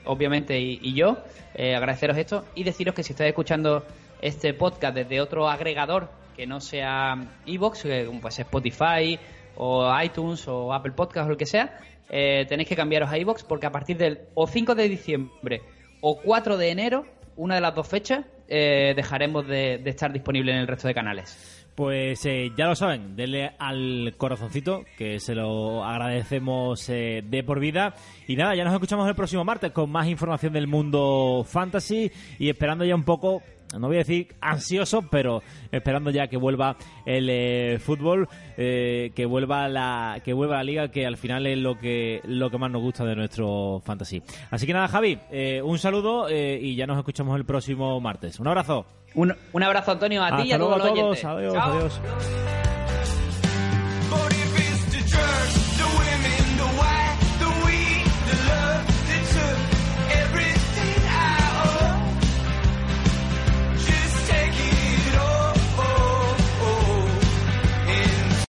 obviamente, 0.05 0.59
y, 0.59 0.93
yo, 0.93 1.17
agradeceros 1.57 2.17
esto. 2.17 2.45
Y 2.53 2.63
deciros 2.63 2.93
que 2.93 3.03
si 3.03 3.13
estáis 3.13 3.29
escuchando 3.29 3.83
este 4.21 4.53
podcast 4.53 4.95
desde 4.95 5.19
otro 5.19 5.49
agregador 5.49 6.07
que 6.37 6.45
no 6.45 6.61
sea 6.61 7.17
Evox, 7.45 7.85
pues 8.21 8.39
Spotify 8.39 9.19
o 9.57 9.91
iTunes 10.01 10.47
o 10.47 10.73
Apple 10.73 10.93
Podcast 10.93 11.27
o 11.27 11.31
el 11.31 11.37
que 11.37 11.45
sea, 11.45 11.79
eh, 12.09 12.45
tenéis 12.47 12.69
que 12.69 12.75
cambiaros 12.75 13.09
a 13.09 13.17
iBox 13.17 13.43
porque 13.43 13.65
a 13.65 13.71
partir 13.71 13.97
del 13.97 14.19
o 14.33 14.47
5 14.47 14.75
de 14.75 14.89
diciembre 14.89 15.61
o 16.01 16.17
4 16.21 16.57
de 16.57 16.69
enero, 16.69 17.05
una 17.35 17.55
de 17.55 17.61
las 17.61 17.75
dos 17.75 17.87
fechas, 17.87 18.25
eh, 18.47 18.93
dejaremos 18.95 19.47
de, 19.47 19.81
estar 19.85 20.13
disponible 20.13 20.51
en 20.51 20.59
el 20.59 20.67
resto 20.67 20.87
de 20.87 20.93
canales. 20.93 21.67
Pues 21.73 22.25
eh, 22.25 22.51
ya 22.55 22.67
lo 22.67 22.75
saben, 22.75 23.15
denle 23.17 23.51
al 23.59 24.13
corazoncito, 24.17 24.85
que 24.97 25.19
se 25.19 25.35
lo 25.35 25.83
agradecemos 25.83 26.87
de 26.87 27.43
por 27.45 27.59
vida. 27.59 27.95
Y 28.27 28.37
nada, 28.37 28.55
ya 28.55 28.63
nos 28.63 28.73
escuchamos 28.73 29.09
el 29.09 29.15
próximo 29.15 29.43
martes 29.43 29.71
con 29.71 29.89
más 29.89 30.07
información 30.07 30.53
del 30.53 30.67
mundo 30.67 31.43
fantasy 31.45 32.11
y 32.39 32.49
esperando 32.49 32.85
ya 32.85 32.95
un 32.95 33.03
poco 33.03 33.41
no 33.79 33.87
voy 33.87 33.97
a 33.97 33.99
decir 33.99 34.35
ansioso, 34.41 35.03
pero 35.09 35.41
esperando 35.71 36.09
ya 36.09 36.27
que 36.27 36.37
vuelva 36.37 36.77
el 37.05 37.29
eh, 37.29 37.79
fútbol, 37.79 38.27
eh, 38.57 39.11
que 39.15 39.25
vuelva 39.25 39.67
la 39.67 40.21
que 40.23 40.33
vuelva 40.33 40.57
la 40.57 40.63
liga, 40.63 40.87
que 40.89 41.05
al 41.05 41.17
final 41.17 41.45
es 41.47 41.57
lo 41.57 41.77
que 41.77 42.21
lo 42.25 42.49
que 42.49 42.57
más 42.57 42.71
nos 42.71 42.81
gusta 42.81 43.05
de 43.05 43.15
nuestro 43.15 43.81
fantasy. 43.83 44.21
Así 44.51 44.65
que 44.65 44.73
nada, 44.73 44.87
Javi, 44.87 45.19
eh, 45.31 45.61
un 45.61 45.77
saludo 45.79 46.27
y 46.29 46.75
ya 46.75 46.87
nos 46.87 46.97
escuchamos 46.97 47.37
el 47.37 47.45
próximo 47.45 47.99
martes. 47.99 48.39
Un 48.39 48.47
abrazo. 48.47 48.85
Un, 49.13 49.63
abrazo, 49.63 49.91
Antonio, 49.91 50.23
a 50.23 50.35
ti 50.35 50.49
y 50.49 50.51
a 50.51 50.57
todos, 50.57 50.77
los 50.77 50.91
oyentes. 50.91 51.23
Adiós, 51.23 51.55
adiós. 51.55 52.01